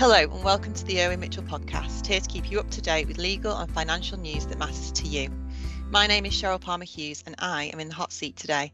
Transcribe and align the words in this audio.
Hello, 0.00 0.16
and 0.16 0.42
welcome 0.42 0.72
to 0.72 0.84
the 0.86 1.02
Irwin 1.02 1.20
Mitchell 1.20 1.42
podcast, 1.42 2.06
here 2.06 2.20
to 2.20 2.26
keep 2.26 2.50
you 2.50 2.58
up 2.58 2.70
to 2.70 2.80
date 2.80 3.06
with 3.06 3.18
legal 3.18 3.54
and 3.54 3.70
financial 3.70 4.18
news 4.18 4.46
that 4.46 4.58
matters 4.58 4.90
to 4.92 5.06
you. 5.06 5.28
My 5.92 6.06
name 6.06 6.24
is 6.24 6.34
Cheryl 6.34 6.60
Palmer 6.60 6.84
Hughes, 6.84 7.24
and 7.26 7.34
I 7.40 7.64
am 7.64 7.80
in 7.80 7.88
the 7.88 7.94
hot 7.94 8.12
seat 8.12 8.36
today. 8.36 8.72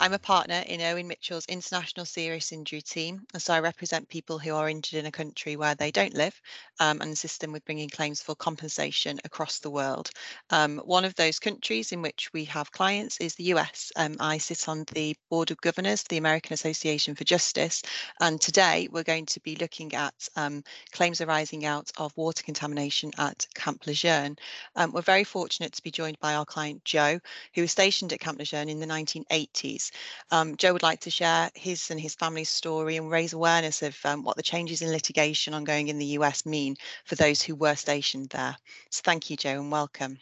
I'm 0.00 0.12
a 0.12 0.18
partner 0.18 0.64
in 0.66 0.82
Irwin 0.82 1.06
Mitchell's 1.06 1.46
International 1.46 2.04
Serious 2.04 2.50
Injury 2.50 2.82
Team, 2.82 3.24
and 3.32 3.40
so 3.40 3.54
I 3.54 3.60
represent 3.60 4.08
people 4.08 4.40
who 4.40 4.52
are 4.52 4.68
injured 4.68 4.98
in 4.98 5.06
a 5.06 5.12
country 5.12 5.54
where 5.54 5.76
they 5.76 5.92
don't 5.92 6.12
live 6.12 6.38
um, 6.80 7.00
and 7.00 7.12
assist 7.12 7.40
them 7.40 7.52
with 7.52 7.64
bringing 7.64 7.88
claims 7.88 8.20
for 8.20 8.34
compensation 8.34 9.20
across 9.24 9.60
the 9.60 9.70
world. 9.70 10.10
Um, 10.50 10.78
one 10.84 11.04
of 11.04 11.14
those 11.14 11.38
countries 11.38 11.92
in 11.92 12.02
which 12.02 12.32
we 12.32 12.44
have 12.46 12.72
clients 12.72 13.16
is 13.18 13.36
the 13.36 13.54
US. 13.54 13.92
Um, 13.94 14.16
I 14.18 14.36
sit 14.38 14.68
on 14.68 14.84
the 14.92 15.16
Board 15.30 15.52
of 15.52 15.60
Governors 15.60 16.02
for 16.02 16.08
the 16.08 16.18
American 16.18 16.52
Association 16.52 17.14
for 17.14 17.22
Justice, 17.22 17.80
and 18.20 18.40
today 18.40 18.88
we're 18.90 19.04
going 19.04 19.26
to 19.26 19.40
be 19.40 19.54
looking 19.54 19.94
at 19.94 20.28
um, 20.34 20.64
claims 20.90 21.20
arising 21.20 21.64
out 21.64 21.92
of 21.96 22.12
water 22.16 22.42
contamination 22.42 23.12
at 23.18 23.46
Camp 23.54 23.86
Lejeune. 23.86 24.36
Um, 24.74 24.90
we're 24.90 25.00
very 25.00 25.24
fortunate 25.24 25.72
to 25.72 25.82
be 25.82 25.92
joined 25.92 26.18
by 26.18 26.34
our 26.34 26.44
client 26.56 26.82
Joe, 26.86 27.20
who 27.54 27.60
was 27.60 27.70
stationed 27.70 28.14
at 28.14 28.20
Camp 28.20 28.38
Lejeune 28.38 28.70
in 28.70 28.80
the 28.80 28.86
1980s. 28.86 29.90
Um, 30.30 30.56
Joe 30.56 30.72
would 30.72 30.82
like 30.82 31.00
to 31.00 31.10
share 31.10 31.50
his 31.54 31.90
and 31.90 32.00
his 32.00 32.14
family's 32.14 32.48
story 32.48 32.96
and 32.96 33.10
raise 33.10 33.34
awareness 33.34 33.82
of 33.82 33.94
um, 34.06 34.24
what 34.24 34.38
the 34.38 34.42
changes 34.42 34.80
in 34.80 34.90
litigation 34.90 35.52
ongoing 35.52 35.88
in 35.88 35.98
the 35.98 36.16
US 36.18 36.46
mean 36.46 36.74
for 37.04 37.14
those 37.14 37.42
who 37.42 37.54
were 37.54 37.74
stationed 37.74 38.30
there. 38.30 38.56
So 38.90 39.02
thank 39.04 39.28
you, 39.28 39.36
Joe, 39.36 39.60
and 39.60 39.70
welcome. 39.70 40.18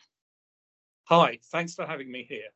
Hi, 1.05 1.39
thanks 1.53 1.77
for 1.77 1.87
having 1.87 2.11
me 2.11 2.27
here. 2.29 2.51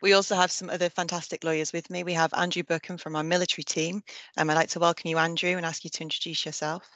We 0.00 0.12
also 0.12 0.36
have 0.36 0.52
some 0.52 0.70
other 0.70 0.88
fantastic 0.88 1.42
lawyers 1.42 1.72
with 1.72 1.90
me. 1.90 2.04
We 2.04 2.12
have 2.12 2.32
Andrew 2.32 2.62
Buckham 2.62 2.96
from 2.96 3.16
our 3.16 3.24
military 3.24 3.64
team. 3.64 4.04
Um, 4.36 4.50
I'd 4.50 4.54
like 4.54 4.68
to 4.68 4.78
welcome 4.78 5.08
you, 5.08 5.18
Andrew, 5.18 5.56
and 5.56 5.66
ask 5.66 5.82
you 5.82 5.90
to 5.90 6.02
introduce 6.02 6.46
yourself. 6.46 6.88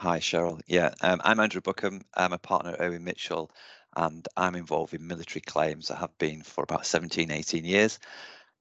Hi, 0.00 0.18
Cheryl. 0.18 0.60
Yeah, 0.66 0.92
um, 1.00 1.20
I'm 1.24 1.40
Andrew 1.40 1.60
Buckham. 1.60 2.02
I'm 2.14 2.32
a 2.32 2.38
partner 2.38 2.72
at 2.72 2.80
Irwin 2.80 3.04
Mitchell, 3.04 3.50
and 3.96 4.26
I'm 4.36 4.54
involved 4.54 4.94
in 4.94 5.06
military 5.06 5.42
claims. 5.42 5.90
I 5.90 5.98
have 5.98 6.16
been 6.18 6.42
for 6.42 6.64
about 6.64 6.86
17, 6.86 7.30
18 7.30 7.64
years 7.64 7.98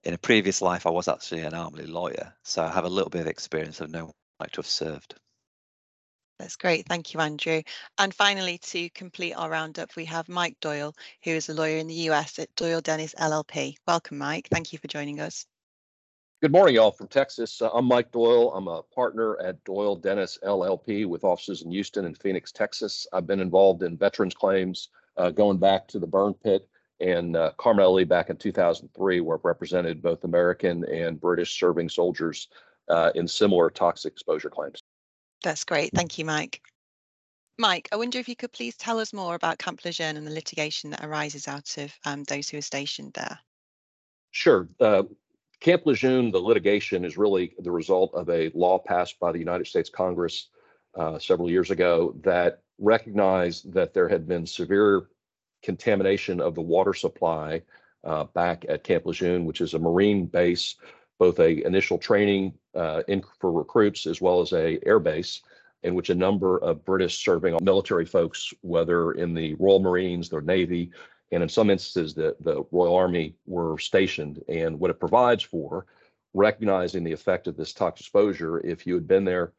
in 0.04 0.14
a 0.14 0.18
previous 0.18 0.62
life, 0.62 0.86
I 0.86 0.92
was 0.92 1.08
actually 1.08 1.42
an 1.42 1.54
army 1.54 1.84
lawyer, 1.84 2.34
so 2.44 2.64
I 2.64 2.72
have 2.72 2.86
a 2.86 2.90
little 2.90 3.10
bit 3.10 3.22
of 3.22 3.28
experience 3.28 3.82
of 3.82 3.90
knowing 3.90 4.14
what 4.38 4.54
to 4.54 4.60
have 4.60 4.66
served. 4.66 5.16
That's 6.38 6.56
great. 6.56 6.86
Thank 6.88 7.14
you, 7.14 7.20
Andrew. 7.20 7.62
And 7.98 8.14
finally, 8.14 8.60
to 8.60 8.90
complete 8.92 9.34
our 9.34 9.50
roundup, 9.50 9.98
we 9.98 10.06
have 10.06 10.30
Mike 10.30 10.56
Doyle, 10.62 10.96
who 11.24 11.32
is 11.32 11.50
a 11.50 11.54
lawyer 11.54 11.78
in 11.78 11.88
the 11.88 12.10
US 12.10 12.40
at 12.40 12.54
Doyle 12.56 12.80
Dennis 12.80 13.14
LLP. 13.20 13.76
Welcome, 13.86 14.20
Mike. 14.20 14.48
Thank 14.50 14.72
you 14.72 14.80
for 14.80 14.88
joining 14.88 15.20
us. 15.20 15.46
Good 16.42 16.54
morning, 16.54 16.76
y'all 16.76 16.92
from 16.92 17.10
Texas. 17.10 17.62
Uh, 17.62 17.70
I'm 17.74 17.84
Mike 17.84 18.14
Doyle. 18.14 18.54
I'm 18.54 18.70
a 18.70 18.84
partner 18.84 19.38
at 19.42 19.62
Doyle 19.66 19.98
Dennis 19.98 20.40
LLP 20.42 21.06
with 21.06 21.26
offices 21.26 21.64
in 21.64 21.72
Houston 21.72 22.06
and 22.06 22.18
Phoenix, 22.18 22.54
Texas. 22.54 23.06
I've 23.12 23.28
been 23.28 23.42
involved 23.42 23.84
in 23.84 23.98
veterans 23.98 24.34
claims 24.34 24.88
uh, 25.20 25.30
going 25.30 25.58
back 25.58 25.88
to 25.90 26.00
the 26.00 26.08
burn 26.08 26.34
pit 26.34 26.68
and 27.00 27.36
uh, 27.36 27.52
Carmel 27.58 28.04
back 28.06 28.30
in 28.30 28.38
2003, 28.38 29.22
where 29.22 29.36
it 29.36 29.42
represented 29.44 30.02
both 30.02 30.24
American 30.24 30.84
and 30.86 31.20
British 31.20 31.60
serving 31.60 31.90
soldiers 31.90 32.48
uh, 32.90 33.12
in 33.16 33.28
similar 33.28 33.70
toxic 33.70 34.14
exposure 34.14 34.50
claims. 34.50 34.82
That's 35.44 35.64
great. 35.64 35.92
Thank 35.94 36.18
you, 36.18 36.26
Mike. 36.26 36.62
Mike, 37.58 37.90
I 37.92 37.98
wonder 37.98 38.20
if 38.20 38.28
you 38.28 38.36
could 38.36 38.54
please 38.54 38.76
tell 38.76 39.00
us 39.00 39.14
more 39.14 39.36
about 39.36 39.60
Camp 39.60 39.84
Lejeune 39.84 40.18
and 40.18 40.26
the 40.26 40.32
litigation 40.32 40.90
that 40.92 41.04
arises 41.04 41.48
out 41.48 41.78
of 41.78 41.94
um, 42.06 42.24
those 42.24 42.50
who 42.50 42.58
are 42.58 42.62
stationed 42.62 43.14
there. 43.14 43.38
Sure. 44.32 44.68
Uh, 44.80 45.04
Camp 45.60 45.86
Lejeune, 45.86 46.32
the 46.32 46.40
litigation 46.40 47.04
is 47.04 47.18
really 47.18 47.54
the 47.60 47.72
result 47.72 48.14
of 48.14 48.30
a 48.30 48.50
law 48.54 48.80
passed 48.80 49.20
by 49.20 49.32
the 49.32 49.40
United 49.40 49.68
States 49.68 49.90
Congress 49.90 50.48
uh, 50.96 51.20
several 51.20 51.50
years 51.50 51.70
ago 51.70 52.16
that 52.22 52.64
recognized 52.80 53.72
that 53.74 53.94
there 53.94 54.10
had 54.10 54.28
been 54.28 54.46
severe 54.46 55.08
contamination 55.64 56.40
of 56.40 56.56
the 56.56 56.62
water 56.62 56.94
supply 56.94 57.62
uh, 58.04 58.24
back 58.26 58.66
at 58.70 58.84
Camp 58.84 59.06
Lejeune, 59.06 59.46
which 59.46 59.62
is 59.62 59.74
a 59.74 59.80
Marine 59.80 60.26
base, 60.26 60.76
both 61.18 61.40
a 61.40 61.66
initial 61.66 61.98
training 61.98 62.54
uh, 62.76 63.04
in, 63.08 63.22
for 63.40 63.52
recruits 63.52 64.06
as 64.08 64.22
well 64.22 64.40
as 64.42 64.54
a 64.54 64.80
air 64.86 65.00
base, 65.00 65.42
in 65.84 65.96
which 65.96 66.10
a 66.10 66.16
number 66.16 66.58
of 66.60 66.86
British 66.86 67.24
serving 67.24 67.58
military 67.62 68.06
folks, 68.06 68.54
whether 68.62 69.12
in 69.14 69.34
the 69.34 69.54
Royal 69.56 69.80
Marines, 69.80 70.30
the 70.30 70.42
Navy, 70.42 70.92
and 71.32 71.44
in 71.44 71.50
some 71.50 71.70
instances 71.70 72.14
the, 72.14 72.36
the 72.40 72.64
Royal 72.72 72.96
Army 72.96 73.36
were 73.46 73.78
stationed. 73.78 74.42
And 74.48 74.80
what 74.80 74.92
it 74.92 75.00
provides 75.00 75.44
for, 75.44 75.86
recognizing 76.34 77.04
the 77.04 77.12
effect 77.12 77.48
of 77.48 77.58
this 77.58 77.74
toxic 77.74 78.06
exposure, 78.06 78.60
if 78.66 78.88
you 78.88 78.94
had 78.94 79.08
been 79.08 79.26
there 79.26 79.52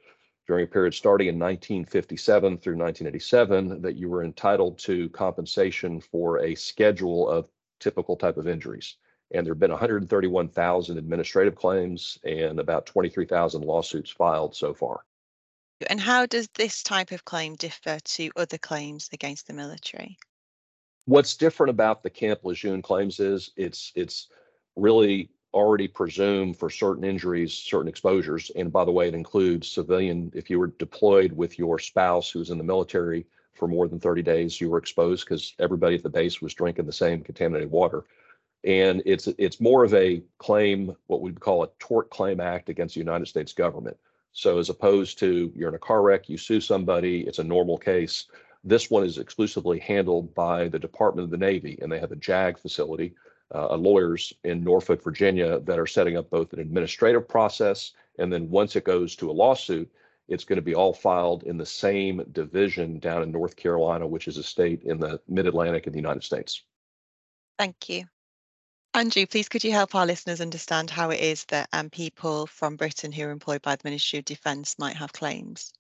during 0.47 0.65
a 0.65 0.69
period 0.69 0.95
starting 0.95 1.28
in 1.28 1.39
1957 1.39 2.59
through 2.59 2.77
1987 2.77 3.83
that 3.83 3.97
you 3.97 4.09
were 4.09 4.25
entitled 4.25 4.78
to 4.78 5.09
compensation 5.11 6.01
for 6.01 6.41
a 6.41 6.55
schedule 6.55 7.28
of 7.28 7.49
typical 7.78 8.17
type 8.17 8.37
of 8.37 8.49
injuries. 8.49 8.97
And 9.33 9.47
there 9.47 9.55
have 9.55 9.61
been 9.61 9.71
131,000 9.71 10.99
administrative 10.99 11.55
claims 11.55 12.19
and 12.25 12.59
about 12.59 12.87
23,000 12.87 13.62
lawsuits 13.62 14.11
filed 14.11 14.56
so 14.56 14.75
far. 14.75 15.05
And 15.89 16.00
how 16.00 16.27
does 16.27 16.49
this 16.55 16.83
type 16.83 17.11
of 17.11 17.25
claim 17.25 17.55
differ 17.55 17.99
to 17.99 18.31
other 18.37 18.59
claims 18.59 19.09
against 19.12 19.47
the 19.47 19.55
military? 19.55 20.19
What's 21.06 21.37
different 21.37 21.71
about 21.71 22.03
the 22.03 22.11
Camp 22.11 22.41
Lejeune 22.45 22.83
claims 22.83 23.19
is 23.19 23.50
it's 23.56 23.93
it's 23.95 24.29
really 24.77 25.31
already 25.53 25.88
presume 25.88 26.55
for 26.55 26.71
certain 26.71 27.05
injuries, 27.05 27.53
certain 27.53 27.88
exposures. 27.88 28.50
And 28.55 28.72
by 28.72 28.84
the 28.84 28.93
way, 28.93 29.09
it 29.09 29.15
includes 29.15 29.71
civilian, 29.71 30.31
if 30.34 30.49
you 30.49 30.59
were 30.59 30.69
deployed 30.69 31.33
with 31.33 31.59
your 31.59 31.78
spouse 31.78 32.31
who's 32.31 32.50
in 32.50 32.59
the 32.59 32.65
military 32.65 33.27
for 33.55 33.66
more 33.66 33.88
than 33.88 34.00
30 34.00 34.22
days, 34.22 34.61
you 34.61 34.71
were 34.71 34.78
exposed 34.78 35.25
because 35.25 35.55
everybody 35.59 35.97
at 35.97 36.03
the 36.03 36.09
base 36.09 36.41
was 36.41 36.55
drinking 36.55 36.87
the 36.87 36.93
same 36.93 37.22
contaminated 37.22 37.71
water. 37.71 38.05
And 38.62 39.03
it's 39.06 39.27
it's 39.38 39.61
more 39.61 39.84
of 39.84 39.94
a 39.94 40.22
claim, 40.38 40.94
what 41.06 41.22
we'd 41.22 41.41
call 41.41 41.62
a 41.62 41.71
tort 41.78 42.11
claim 42.11 42.41
act 42.41 42.69
against 42.69 42.94
the 42.94 43.00
United 43.00 43.27
States 43.27 43.53
government. 43.53 43.97
So 44.32 44.59
as 44.59 44.69
opposed 44.69 45.19
to 45.21 45.53
you're 45.56 45.71
in 45.71 45.75
a 45.75 45.78
car 45.78 46.03
wreck, 46.03 46.28
you 46.28 46.37
sue 46.37 46.61
somebody, 46.61 47.22
it's 47.22 47.38
a 47.38 47.44
normal 47.44 47.78
case. 47.78 48.27
This 48.62 48.91
one 48.91 49.05
is 49.05 49.17
exclusively 49.17 49.78
handled 49.78 50.34
by 50.34 50.69
the 50.69 50.78
Department 50.78 51.25
of 51.25 51.31
the 51.31 51.38
Navy, 51.38 51.78
and 51.81 51.91
they 51.91 51.99
have 51.99 52.12
a 52.12 52.17
JAG 52.17 52.59
facility 52.59 53.15
uh, 53.55 53.75
lawyers 53.77 54.33
in 54.44 54.62
Norfolk, 54.62 55.03
Virginia, 55.03 55.61
that 55.61 55.78
are 55.78 55.87
setting 55.87 56.16
up 56.16 56.31
both 56.31 56.53
an 56.53 56.61
administrative 56.61 57.28
process 57.28 57.93
and 58.21 58.31
then 58.31 58.50
once 58.50 58.77
it 58.77 58.84
goes 58.84 59.16
to 59.16 59.31
a 59.31 59.33
lawsuit, 59.33 59.91
it's 60.28 60.44
going 60.44 60.56
to 60.56 60.62
be 60.62 60.75
all 60.75 60.93
filed 60.93 61.43
in 61.44 61.56
the 61.56 61.66
same 61.66 62.22
division 62.33 62.99
down 62.99 63.22
in 63.22 63.33
North 63.33 63.56
Carolina, 63.56 64.06
which 64.06 64.28
is 64.28 64.37
a 64.37 64.43
state 64.43 64.83
in 64.84 65.00
the 65.00 65.21
mid 65.27 65.47
Atlantic 65.47 65.87
in 65.87 65.93
the 65.93 65.99
United 65.99 66.22
States. 66.22 66.62
Thank 67.59 67.88
you. 67.88 68.05
Andrew, 68.93 69.25
please 69.27 69.49
could 69.49 69.65
you 69.65 69.72
help 69.72 69.94
our 69.94 70.06
listeners 70.06 70.41
understand 70.41 70.91
how 70.91 71.11
it 71.11 71.21
is 71.21 71.44
that 71.47 71.69
um, 71.72 71.91
people 71.91 72.47
from 72.47 72.77
Britain 72.77 73.11
who 73.11 73.25
are 73.25 73.31
employed 73.31 73.62
by 73.62 73.77
the 73.77 73.88
Ministry 73.88 74.19
of 74.19 74.25
Defence 74.25 74.78
might 74.78 74.97
have 74.97 75.12
claims? 75.12 75.72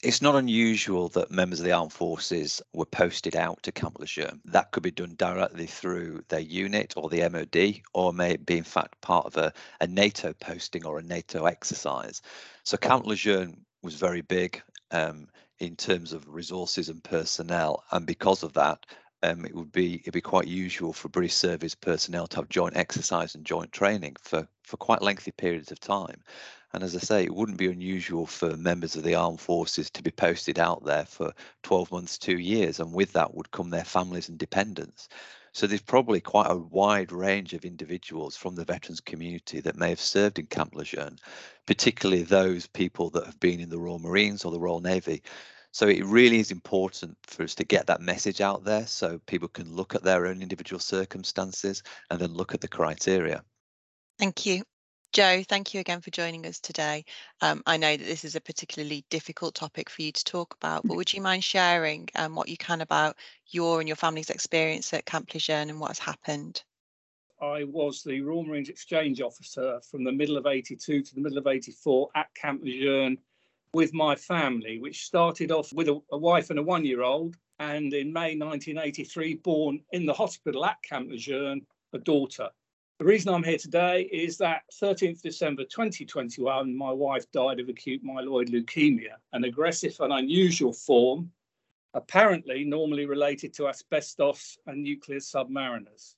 It's 0.00 0.22
not 0.22 0.36
unusual 0.36 1.08
that 1.08 1.32
members 1.32 1.58
of 1.58 1.66
the 1.66 1.72
armed 1.72 1.92
forces 1.92 2.62
were 2.72 2.86
posted 2.86 3.34
out 3.34 3.60
to 3.64 3.72
Camp 3.72 3.98
Lejeune. 3.98 4.40
That 4.44 4.70
could 4.70 4.84
be 4.84 4.92
done 4.92 5.16
directly 5.16 5.66
through 5.66 6.22
their 6.28 6.38
unit 6.38 6.94
or 6.96 7.08
the 7.08 7.28
MOD, 7.28 7.82
or 7.94 8.12
may 8.12 8.36
be 8.36 8.58
in 8.58 8.62
fact 8.62 9.00
part 9.00 9.26
of 9.26 9.36
a, 9.36 9.52
a 9.80 9.88
NATO 9.88 10.32
posting 10.34 10.86
or 10.86 10.98
a 10.98 11.02
NATO 11.02 11.46
exercise. 11.46 12.22
So 12.62 12.76
Camp 12.76 13.06
Lejeune 13.06 13.64
was 13.82 13.96
very 13.96 14.20
big 14.20 14.62
um, 14.92 15.26
in 15.58 15.74
terms 15.74 16.12
of 16.12 16.28
resources 16.28 16.88
and 16.88 17.02
personnel, 17.02 17.82
and 17.90 18.06
because 18.06 18.44
of 18.44 18.52
that, 18.52 18.86
um, 19.24 19.44
it 19.44 19.54
would 19.54 19.72
be 19.72 19.96
it'd 19.96 20.12
be 20.12 20.20
quite 20.20 20.46
usual 20.46 20.92
for 20.92 21.08
British 21.08 21.34
service 21.34 21.74
personnel 21.74 22.28
to 22.28 22.36
have 22.36 22.48
joint 22.48 22.76
exercise 22.76 23.34
and 23.34 23.44
joint 23.44 23.72
training 23.72 24.14
for 24.20 24.46
for 24.62 24.76
quite 24.76 25.02
lengthy 25.02 25.32
periods 25.32 25.72
of 25.72 25.80
time. 25.80 26.22
And 26.74 26.82
as 26.84 26.94
I 26.94 26.98
say, 26.98 27.24
it 27.24 27.34
wouldn't 27.34 27.58
be 27.58 27.70
unusual 27.70 28.26
for 28.26 28.56
members 28.56 28.94
of 28.94 29.02
the 29.02 29.14
armed 29.14 29.40
forces 29.40 29.90
to 29.90 30.02
be 30.02 30.10
posted 30.10 30.58
out 30.58 30.84
there 30.84 31.06
for 31.06 31.32
12 31.62 31.90
months, 31.90 32.18
two 32.18 32.38
years, 32.38 32.78
and 32.78 32.92
with 32.92 33.12
that 33.14 33.34
would 33.34 33.50
come 33.50 33.70
their 33.70 33.84
families 33.84 34.28
and 34.28 34.38
dependents. 34.38 35.08
So 35.52 35.66
there's 35.66 35.80
probably 35.80 36.20
quite 36.20 36.50
a 36.50 36.56
wide 36.56 37.10
range 37.10 37.54
of 37.54 37.64
individuals 37.64 38.36
from 38.36 38.54
the 38.54 38.66
veterans 38.66 39.00
community 39.00 39.60
that 39.60 39.76
may 39.76 39.88
have 39.88 40.00
served 40.00 40.38
in 40.38 40.46
Camp 40.46 40.74
Lejeune, 40.74 41.18
particularly 41.66 42.22
those 42.22 42.66
people 42.66 43.10
that 43.10 43.24
have 43.24 43.40
been 43.40 43.60
in 43.60 43.70
the 43.70 43.78
Royal 43.78 43.98
Marines 43.98 44.44
or 44.44 44.52
the 44.52 44.60
Royal 44.60 44.80
Navy. 44.80 45.22
So 45.72 45.88
it 45.88 46.04
really 46.04 46.38
is 46.38 46.50
important 46.50 47.16
for 47.22 47.42
us 47.44 47.54
to 47.56 47.64
get 47.64 47.86
that 47.86 48.00
message 48.00 48.40
out 48.40 48.64
there 48.64 48.86
so 48.86 49.20
people 49.26 49.48
can 49.48 49.74
look 49.74 49.94
at 49.94 50.02
their 50.02 50.26
own 50.26 50.42
individual 50.42 50.80
circumstances 50.80 51.82
and 52.10 52.20
then 52.20 52.34
look 52.34 52.54
at 52.54 52.60
the 52.60 52.68
criteria. 52.68 53.42
Thank 54.18 54.44
you. 54.46 54.64
Joe, 55.12 55.42
thank 55.42 55.72
you 55.72 55.80
again 55.80 56.02
for 56.02 56.10
joining 56.10 56.44
us 56.46 56.60
today. 56.60 57.04
Um, 57.40 57.62
I 57.66 57.78
know 57.78 57.96
that 57.96 58.04
this 58.04 58.24
is 58.24 58.36
a 58.36 58.40
particularly 58.40 59.04
difficult 59.08 59.54
topic 59.54 59.88
for 59.88 60.02
you 60.02 60.12
to 60.12 60.24
talk 60.24 60.54
about, 60.54 60.86
but 60.86 60.96
would 60.96 61.12
you 61.12 61.22
mind 61.22 61.42
sharing 61.42 62.08
um, 62.14 62.34
what 62.34 62.48
you 62.48 62.58
can 62.58 62.82
about 62.82 63.16
your 63.46 63.80
and 63.80 63.88
your 63.88 63.96
family's 63.96 64.28
experience 64.28 64.92
at 64.92 65.06
Camp 65.06 65.32
Lejeune 65.32 65.70
and 65.70 65.80
what 65.80 65.88
has 65.88 65.98
happened? 65.98 66.62
I 67.40 67.64
was 67.64 68.02
the 68.02 68.20
Royal 68.20 68.44
Marines 68.44 68.68
Exchange 68.68 69.22
Officer 69.22 69.80
from 69.90 70.04
the 70.04 70.12
middle 70.12 70.36
of 70.36 70.46
82 70.46 71.02
to 71.02 71.14
the 71.14 71.20
middle 71.20 71.38
of 71.38 71.46
84 71.46 72.10
at 72.14 72.34
Camp 72.34 72.62
Lejeune 72.62 73.16
with 73.72 73.94
my 73.94 74.14
family, 74.14 74.78
which 74.78 75.06
started 75.06 75.50
off 75.50 75.72
with 75.72 75.88
a, 75.88 75.98
a 76.12 76.18
wife 76.18 76.50
and 76.50 76.58
a 76.58 76.62
one 76.62 76.84
year 76.84 77.02
old, 77.02 77.36
and 77.58 77.94
in 77.94 78.12
May 78.12 78.36
1983, 78.36 79.34
born 79.36 79.80
in 79.92 80.04
the 80.04 80.12
hospital 80.12 80.64
at 80.66 80.82
Camp 80.82 81.10
Lejeune, 81.10 81.64
a 81.94 81.98
daughter. 81.98 82.50
The 82.98 83.04
reason 83.04 83.32
I'm 83.32 83.44
here 83.44 83.58
today 83.58 84.08
is 84.12 84.38
that 84.38 84.62
13th 84.82 85.22
December 85.22 85.62
2021, 85.62 86.76
my 86.76 86.90
wife 86.90 87.30
died 87.30 87.60
of 87.60 87.68
acute 87.68 88.04
myeloid 88.04 88.48
leukemia, 88.48 89.14
an 89.32 89.44
aggressive 89.44 89.96
and 90.00 90.12
unusual 90.12 90.72
form, 90.72 91.30
apparently 91.94 92.64
normally 92.64 93.06
related 93.06 93.54
to 93.54 93.68
asbestos 93.68 94.58
and 94.66 94.82
nuclear 94.82 95.20
submariners. 95.20 96.16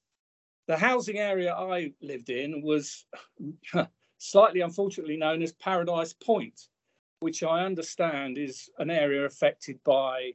The 0.68 0.76
housing 0.78 1.18
area 1.18 1.52
I 1.52 1.92
lived 2.00 2.30
in 2.30 2.62
was 2.62 3.04
slightly 4.16 4.62
unfortunately 4.62 5.18
known 5.18 5.42
as 5.42 5.52
Paradise 5.52 6.14
Point, 6.14 6.68
which 7.18 7.42
I 7.42 7.62
understand 7.66 8.38
is 8.38 8.70
an 8.78 8.88
area 8.88 9.26
affected 9.26 9.78
by 9.84 10.32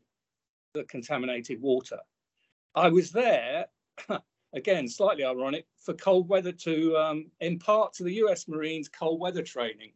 the 0.75 0.83
contaminated 0.83 1.59
water. 1.59 1.97
I 2.75 2.89
was 2.89 3.09
there, 3.09 3.65
again, 4.55 4.87
slightly 4.87 5.23
ironic, 5.23 5.65
for 5.77 5.93
cold 5.93 6.27
weather 6.27 6.51
to 6.51 6.97
um, 6.97 7.25
impart 7.41 7.93
to 7.93 8.03
the 8.03 8.13
US 8.15 8.47
Marines 8.47 8.89
cold 8.89 9.19
weather 9.19 9.43
training. 9.43 9.91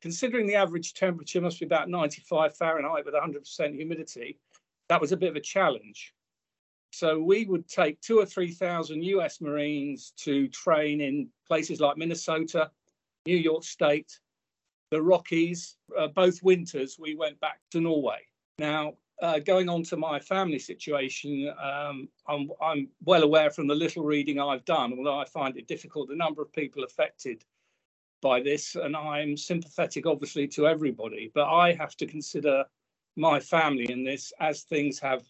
Considering 0.00 0.46
the 0.46 0.54
average 0.54 0.94
temperature 0.94 1.40
must 1.40 1.58
be 1.58 1.66
about 1.66 1.90
95 1.90 2.56
Fahrenheit 2.56 3.04
with 3.04 3.14
100% 3.14 3.74
humidity, 3.74 4.38
that 4.88 5.00
was 5.00 5.12
a 5.12 5.16
bit 5.16 5.30
of 5.30 5.36
a 5.36 5.40
challenge. 5.40 6.14
So 6.92 7.20
we 7.20 7.44
would 7.44 7.68
take 7.68 8.00
two 8.00 8.18
or 8.18 8.24
3,000 8.24 9.02
US 9.02 9.40
Marines 9.40 10.12
to 10.18 10.48
train 10.48 11.00
in 11.00 11.28
places 11.46 11.80
like 11.80 11.98
Minnesota, 11.98 12.70
New 13.26 13.36
York 13.36 13.64
State, 13.64 14.18
the 14.90 15.02
Rockies. 15.02 15.76
Uh, 15.96 16.06
both 16.08 16.42
winters, 16.42 16.96
we 16.98 17.14
went 17.14 17.38
back 17.40 17.60
to 17.72 17.80
Norway. 17.80 18.20
Now, 18.58 18.94
uh, 19.20 19.38
going 19.40 19.68
on 19.68 19.82
to 19.84 19.96
my 19.96 20.20
family 20.20 20.58
situation, 20.58 21.52
um, 21.60 22.08
I'm, 22.28 22.50
I'm, 22.62 22.88
well 23.04 23.22
aware 23.22 23.50
from 23.50 23.66
the 23.66 23.74
little 23.74 24.04
reading 24.04 24.38
I've 24.40 24.64
done, 24.64 24.94
although 24.96 25.18
I 25.18 25.24
find 25.24 25.56
it 25.56 25.66
difficult, 25.66 26.08
the 26.08 26.16
number 26.16 26.40
of 26.42 26.52
people 26.52 26.84
affected 26.84 27.44
by 28.22 28.40
this, 28.40 28.74
and 28.76 28.96
I'm 28.96 29.36
sympathetic, 29.36 30.06
obviously, 30.06 30.46
to 30.48 30.66
everybody. 30.66 31.30
But 31.34 31.48
I 31.48 31.72
have 31.74 31.96
to 31.96 32.06
consider 32.06 32.64
my 33.16 33.40
family 33.40 33.90
in 33.90 34.04
this 34.04 34.32
as 34.40 34.62
things 34.62 34.98
have 35.00 35.22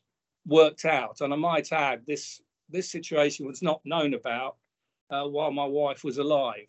worked 0.47 0.85
out. 0.85 1.21
And 1.21 1.33
I 1.33 1.37
might 1.37 1.73
add, 1.73 2.05
this 2.07 2.41
this 2.71 2.91
situation 2.91 3.47
was 3.47 3.63
not 3.63 3.81
known 3.85 4.13
about 4.15 4.57
uh, 5.11 5.25
while 5.25 5.51
my 5.51 5.65
wife 5.65 6.05
was 6.05 6.19
alive. 6.19 6.69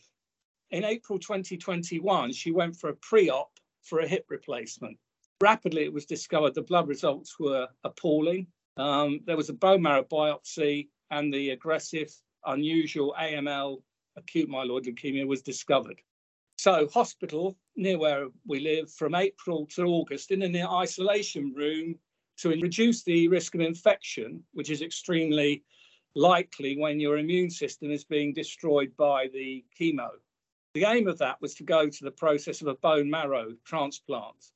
In 0.71 0.85
April 0.85 1.19
2021, 1.19 2.31
she 2.31 2.51
went 2.51 2.75
for 2.75 2.89
a 2.89 2.95
pre-op 2.95 3.51
for 3.81 3.99
a 3.99 4.07
hip 4.07 4.25
replacement. 4.29 4.97
Rapidly, 5.41 5.85
it 5.85 5.93
was 5.93 6.05
discovered 6.05 6.53
the 6.53 6.61
blood 6.61 6.89
results 6.89 7.39
were 7.39 7.69
appalling. 7.85 8.47
Um, 8.75 9.21
there 9.25 9.37
was 9.37 9.49
a 9.49 9.53
bone 9.53 9.81
marrow 9.81 10.03
biopsy, 10.03 10.89
and 11.11 11.33
the 11.33 11.51
aggressive, 11.51 12.13
unusual 12.45 13.15
AML, 13.17 13.81
acute 14.17 14.49
myeloid 14.49 14.85
leukemia, 14.85 15.25
was 15.25 15.41
discovered. 15.41 16.01
So, 16.57 16.89
hospital 16.89 17.57
near 17.77 17.97
where 17.97 18.27
we 18.45 18.59
live 18.59 18.91
from 18.91 19.15
April 19.15 19.65
to 19.75 19.83
August 19.85 20.31
in 20.31 20.41
an 20.41 20.57
isolation 20.57 21.53
room 21.55 21.95
to 22.39 22.49
reduce 22.49 23.03
the 23.03 23.29
risk 23.29 23.55
of 23.55 23.61
infection, 23.61 24.43
which 24.51 24.69
is 24.69 24.81
extremely 24.81 25.63
likely 26.15 26.77
when 26.77 26.99
your 26.99 27.17
immune 27.17 27.49
system 27.49 27.91
is 27.91 28.03
being 28.03 28.33
destroyed 28.33 28.91
by 28.97 29.27
the 29.31 29.63
chemo. 29.79 30.09
The 30.73 30.83
aim 30.83 31.07
of 31.07 31.17
that 31.19 31.41
was 31.41 31.55
to 31.55 31.63
go 31.63 31.87
to 31.87 32.03
the 32.03 32.11
process 32.11 32.59
of 32.61 32.67
a 32.67 32.75
bone 32.75 33.09
marrow 33.09 33.53
transplant. 33.63 34.51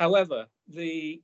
However, 0.00 0.46
the 0.66 1.20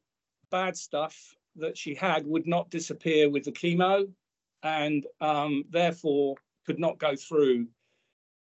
bad 0.50 0.76
stuff 0.76 1.34
that 1.56 1.78
she 1.78 1.94
had 1.94 2.26
would 2.26 2.46
not 2.46 2.68
disappear 2.68 3.30
with 3.30 3.44
the 3.44 3.52
chemo 3.52 4.06
and 4.62 5.06
um, 5.22 5.64
therefore 5.70 6.36
could 6.66 6.78
not 6.78 6.98
go 6.98 7.16
through 7.16 7.66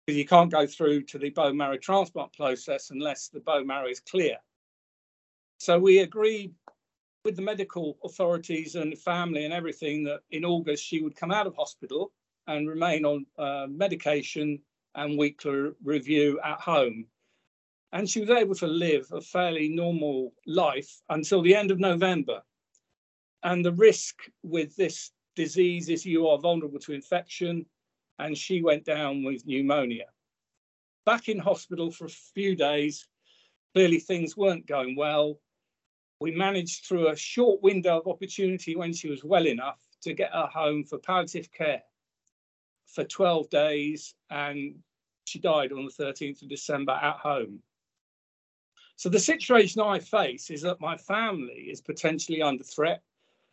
because 0.04 0.18
you 0.18 0.26
can't 0.26 0.50
go 0.50 0.66
through 0.66 1.02
to 1.02 1.18
the 1.18 1.30
bone 1.30 1.56
marrow 1.56 1.78
transplant 1.78 2.32
process 2.32 2.90
unless 2.90 3.28
the 3.28 3.38
bone 3.40 3.68
marrow 3.68 3.86
is 3.86 4.00
clear. 4.00 4.36
So 5.60 5.78
we 5.78 6.00
agreed 6.00 6.52
with 7.24 7.36
the 7.36 7.42
medical 7.42 7.96
authorities 8.02 8.74
and 8.74 8.98
family 8.98 9.44
and 9.44 9.54
everything 9.54 10.02
that 10.04 10.20
in 10.32 10.44
August 10.44 10.84
she 10.84 11.00
would 11.00 11.14
come 11.14 11.30
out 11.30 11.46
of 11.46 11.54
hospital 11.54 12.12
and 12.48 12.68
remain 12.68 13.04
on 13.04 13.24
uh, 13.38 13.66
medication 13.70 14.58
and 14.96 15.16
weekly 15.16 15.70
review 15.84 16.40
at 16.44 16.60
home. 16.60 17.06
And 17.94 18.08
she 18.08 18.20
was 18.20 18.28
able 18.28 18.54
to 18.56 18.66
live 18.66 19.06
a 19.12 19.22
fairly 19.22 19.70
normal 19.70 20.34
life 20.46 21.00
until 21.08 21.40
the 21.40 21.54
end 21.54 21.70
of 21.70 21.80
November. 21.80 22.42
And 23.42 23.64
the 23.64 23.72
risk 23.72 24.16
with 24.42 24.76
this 24.76 25.12
disease 25.34 25.88
is 25.88 26.04
you 26.04 26.28
are 26.28 26.38
vulnerable 26.38 26.80
to 26.80 26.92
infection, 26.92 27.64
and 28.18 28.36
she 28.36 28.60
went 28.60 28.84
down 28.84 29.24
with 29.24 29.46
pneumonia. 29.46 30.06
Back 31.06 31.30
in 31.30 31.38
hospital 31.38 31.90
for 31.90 32.04
a 32.04 32.20
few 32.34 32.54
days, 32.54 33.08
clearly 33.72 33.98
things 33.98 34.36
weren't 34.36 34.66
going 34.66 34.96
well 34.96 35.38
we 36.20 36.30
managed 36.30 36.86
through 36.86 37.08
a 37.08 37.16
short 37.16 37.62
window 37.62 37.98
of 37.98 38.06
opportunity 38.06 38.76
when 38.76 38.92
she 38.92 39.10
was 39.10 39.24
well 39.24 39.46
enough 39.46 39.78
to 40.00 40.14
get 40.14 40.32
her 40.32 40.46
home 40.46 40.84
for 40.84 40.98
palliative 40.98 41.52
care 41.52 41.82
for 42.86 43.04
12 43.04 43.50
days 43.50 44.14
and 44.30 44.74
she 45.24 45.38
died 45.38 45.72
on 45.72 45.84
the 45.84 46.04
13th 46.04 46.42
of 46.42 46.48
December 46.48 46.92
at 46.92 47.16
home. 47.16 47.58
So 48.96 49.08
the 49.08 49.18
situation 49.18 49.80
I 49.80 49.98
face 49.98 50.50
is 50.50 50.62
that 50.62 50.80
my 50.80 50.96
family 50.96 51.68
is 51.70 51.80
potentially 51.80 52.42
under 52.42 52.64
threat 52.64 53.02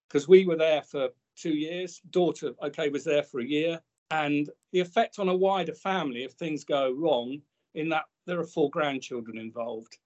because 0.08 0.28
we 0.28 0.46
were 0.46 0.56
there 0.56 0.82
for 0.82 1.10
two 1.36 1.54
years. 1.54 2.02
Daughter, 2.12 2.52
okay, 2.64 2.90
was 2.90 3.04
there 3.04 3.24
for 3.24 3.40
a 3.40 3.46
year. 3.46 3.82
And 4.12 4.50
the 4.72 4.82
effect 4.82 5.20
on 5.20 5.30
a 5.30 5.36
wider 5.36 5.74
family 5.74 6.24
if 6.24 6.34
things 6.34 6.64
go 6.64 6.92
wrong, 6.92 7.42
in 7.74 7.90
that 7.90 8.04
there 8.26 8.40
are 8.40 8.46
four 8.46 8.70
grandchildren 8.70 9.38
involved. 9.38 9.98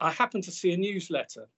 I 0.00 0.10
happened 0.10 0.44
to 0.44 0.50
see 0.50 0.72
a 0.72 0.76
newsletter, 0.76 1.48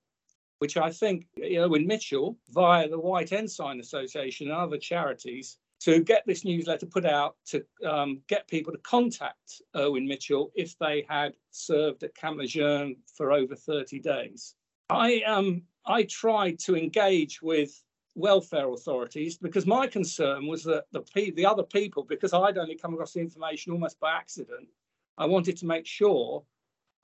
which 0.59 0.77
I 0.77 0.91
think 0.91 1.27
Irwin 1.43 1.87
Mitchell, 1.87 2.39
via 2.51 2.89
the 2.89 2.99
White 2.99 3.33
Ensign 3.33 3.81
Association 3.81 4.49
and 4.49 4.57
other 4.57 4.79
charities, 4.79 5.59
to 5.81 6.03
get 6.03 6.25
this 6.27 6.45
newsletter 6.45 6.87
put 6.87 7.07
out 7.07 7.37
to 7.47 7.65
um, 7.87 8.21
get 8.29 8.47
people 8.49 8.73
to 8.73 8.79
contact 8.79 9.63
Irwin 9.75 10.07
Mitchell 10.07 10.53
if 10.55 10.79
they 10.79 11.07
had 11.09 11.33
served 11.51 12.03
at 12.03 12.15
Camp 12.15 12.39
Lejeune 12.39 12.97
for 13.17 13.33
over 13.33 13.57
30 13.57 13.99
days. 13.99 14.55
I, 14.91 15.23
um, 15.23 15.63
I 15.87 16.03
tried 16.05 16.59
to 16.61 16.77
engage 16.77 17.41
with 17.41 17.83
welfare 18.15 18.71
authorities 18.71 19.39
because 19.39 19.67
my 19.67 19.87
concern 19.87 20.47
was 20.47 20.65
that 20.65 20.85
the, 20.93 21.31
the 21.37 21.47
other 21.47 21.63
people, 21.63 22.05
because 22.05 22.35
I'd 22.35 22.59
only 22.59 22.75
come 22.77 22.93
across 22.93 23.15
the 23.15 23.21
information 23.21 23.73
almost 23.73 23.99
by 24.01 24.13
accident, 24.13 24.69
I 25.17 25.27
wanted 25.27 25.57
to 25.59 25.67
make 25.67 25.87
sure 25.87 26.43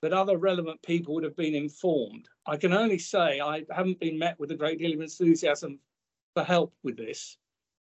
that 0.01 0.13
other 0.13 0.37
relevant 0.37 0.81
people 0.83 1.15
would 1.15 1.23
have 1.23 1.35
been 1.35 1.55
informed. 1.55 2.27
I 2.45 2.57
can 2.57 2.73
only 2.73 2.99
say 2.99 3.39
I 3.39 3.63
haven't 3.71 3.99
been 3.99 4.19
met 4.19 4.39
with 4.39 4.51
a 4.51 4.55
great 4.55 4.77
deal 4.77 4.93
of 4.93 5.01
enthusiasm 5.01 5.79
for 6.35 6.43
help 6.43 6.73
with 6.83 6.97
this. 6.97 7.37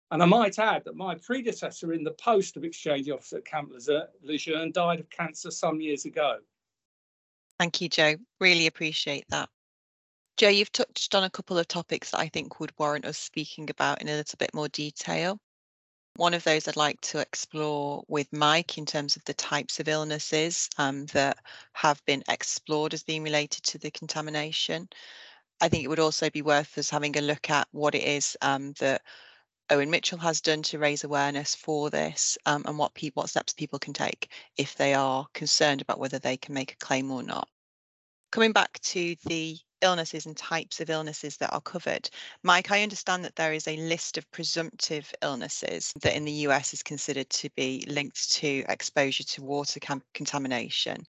And 0.09 0.23
I 0.23 0.25
might 0.25 0.57
add 0.57 0.85
that 0.85 0.95
my 0.95 1.15
predecessor 1.15 1.91
in 1.91 2.03
the 2.03 2.11
post 2.11 2.55
of 2.55 2.63
exchange 2.63 3.09
officer 3.09 3.37
at 3.37 3.45
Camp 3.45 3.71
Lejeune 4.23 4.71
died 4.71 4.99
of 4.99 5.09
cancer 5.09 5.51
some 5.51 5.81
years 5.81 6.05
ago. 6.05 6.37
Thank 7.59 7.81
you, 7.81 7.89
Joe. 7.89 8.15
Really 8.39 8.67
appreciate 8.67 9.25
that. 9.29 9.49
Joe, 10.37 10.49
you've 10.49 10.71
touched 10.71 11.15
on 11.15 11.23
a 11.23 11.29
couple 11.29 11.57
of 11.57 11.67
topics 11.67 12.11
that 12.11 12.19
I 12.19 12.27
think 12.27 12.59
would 12.59 12.71
warrant 12.77 13.05
us 13.05 13.17
speaking 13.17 13.69
about 13.69 14.01
in 14.01 14.07
a 14.07 14.15
little 14.15 14.37
bit 14.37 14.53
more 14.53 14.69
detail. 14.69 15.39
One 16.15 16.33
of 16.33 16.43
those 16.43 16.67
I'd 16.67 16.75
like 16.75 17.01
to 17.01 17.19
explore 17.19 18.03
with 18.07 18.31
Mike 18.31 18.77
in 18.77 18.85
terms 18.85 19.15
of 19.15 19.23
the 19.25 19.33
types 19.33 19.79
of 19.79 19.87
illnesses 19.87 20.69
um, 20.77 21.05
that 21.07 21.37
have 21.73 22.03
been 22.05 22.23
explored 22.29 22.93
as 22.93 23.03
being 23.03 23.23
related 23.23 23.63
to 23.65 23.77
the 23.77 23.91
contamination. 23.91 24.87
I 25.59 25.69
think 25.69 25.83
it 25.83 25.87
would 25.87 25.99
also 25.99 26.29
be 26.29 26.43
worth 26.43 26.77
us 26.77 26.89
having 26.89 27.17
a 27.17 27.21
look 27.21 27.49
at 27.49 27.67
what 27.71 27.95
it 27.95 28.03
is 28.03 28.37
um, 28.41 28.73
that 28.73 29.01
Irwin 29.71 29.89
Mitchell 29.89 30.19
has 30.19 30.39
done 30.39 30.63
to 30.63 30.79
raise 30.79 31.03
awareness 31.03 31.53
for 31.53 31.89
this 31.89 32.37
um, 32.45 32.63
and 32.65 32.77
what 32.77 32.93
what 33.13 33.29
steps 33.29 33.53
people 33.53 33.79
can 33.79 33.93
take 33.93 34.31
if 34.55 34.75
they 34.75 34.93
are 34.93 35.27
concerned 35.33 35.81
about 35.81 35.99
whether 35.99 36.19
they 36.19 36.37
can 36.37 36.53
make 36.53 36.71
a 36.71 36.77
claim 36.77 37.11
or 37.11 37.21
not. 37.21 37.49
Coming 38.31 38.53
back 38.53 38.79
to 38.79 39.15
the 39.25 39.57
illnesses 39.81 40.25
and 40.25 40.35
types 40.35 40.79
of 40.79 40.89
illnesses 40.89 41.37
that 41.37 41.53
are 41.53 41.61
covered. 41.61 42.09
Mike, 42.43 42.71
I 42.71 42.81
understand 42.81 43.25
that 43.25 43.35
there 43.35 43.53
is 43.53 43.67
a 43.67 43.77
list 43.77 44.17
of 44.17 44.29
presumptive 44.31 45.13
illnesses 45.21 45.93
that 46.01 46.15
in 46.15 46.25
the 46.25 46.47
US 46.47 46.73
is 46.73 46.81
considered 46.81 47.29
to 47.31 47.49
be 47.51 47.83
linked 47.87 48.31
to 48.33 48.63
exposure 48.69 49.23
to 49.23 49.43
water 49.43 49.79
contamination. 50.13 51.05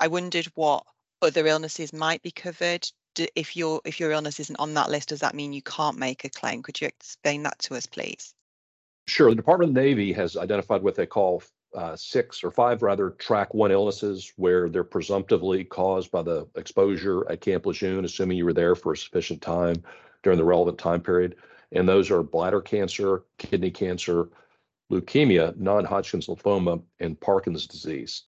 I 0.00 0.08
wondered 0.08 0.46
what 0.54 0.84
other 1.22 1.46
illnesses 1.46 1.92
might 1.92 2.22
be 2.22 2.30
covered. 2.30 2.88
If 3.34 3.56
your 3.56 3.80
if 3.84 4.00
your 4.00 4.12
illness 4.12 4.40
isn't 4.40 4.58
on 4.58 4.74
that 4.74 4.90
list, 4.90 5.08
does 5.08 5.20
that 5.20 5.34
mean 5.34 5.52
you 5.52 5.62
can't 5.62 5.98
make 5.98 6.24
a 6.24 6.30
claim? 6.30 6.62
Could 6.62 6.80
you 6.80 6.88
explain 6.88 7.42
that 7.44 7.58
to 7.60 7.74
us, 7.74 7.86
please? 7.86 8.34
Sure. 9.06 9.30
The 9.30 9.36
Department 9.36 9.70
of 9.70 9.74
the 9.74 9.80
Navy 9.80 10.12
has 10.12 10.36
identified 10.36 10.82
what 10.82 10.94
they 10.94 11.06
call 11.06 11.42
uh, 11.74 11.96
six 11.96 12.42
or 12.42 12.50
five 12.50 12.82
rather 12.82 13.10
track 13.10 13.54
one 13.54 13.70
illnesses 13.70 14.32
where 14.36 14.68
they're 14.68 14.84
presumptively 14.84 15.64
caused 15.64 16.10
by 16.10 16.22
the 16.22 16.46
exposure 16.56 17.30
at 17.30 17.40
Camp 17.40 17.66
Lejeune, 17.66 18.04
assuming 18.04 18.38
you 18.38 18.44
were 18.44 18.52
there 18.52 18.74
for 18.74 18.92
a 18.92 18.96
sufficient 18.96 19.42
time 19.42 19.82
during 20.22 20.38
the 20.38 20.44
relevant 20.44 20.78
time 20.78 21.00
period. 21.00 21.36
And 21.72 21.88
those 21.88 22.10
are 22.10 22.22
bladder 22.22 22.60
cancer, 22.60 23.24
kidney 23.36 23.70
cancer, 23.70 24.28
leukemia, 24.90 25.56
non 25.56 25.84
Hodgkin's 25.84 26.26
lymphoma, 26.26 26.82
and 27.00 27.20
Parkinson's 27.20 27.66
disease. 27.66 28.24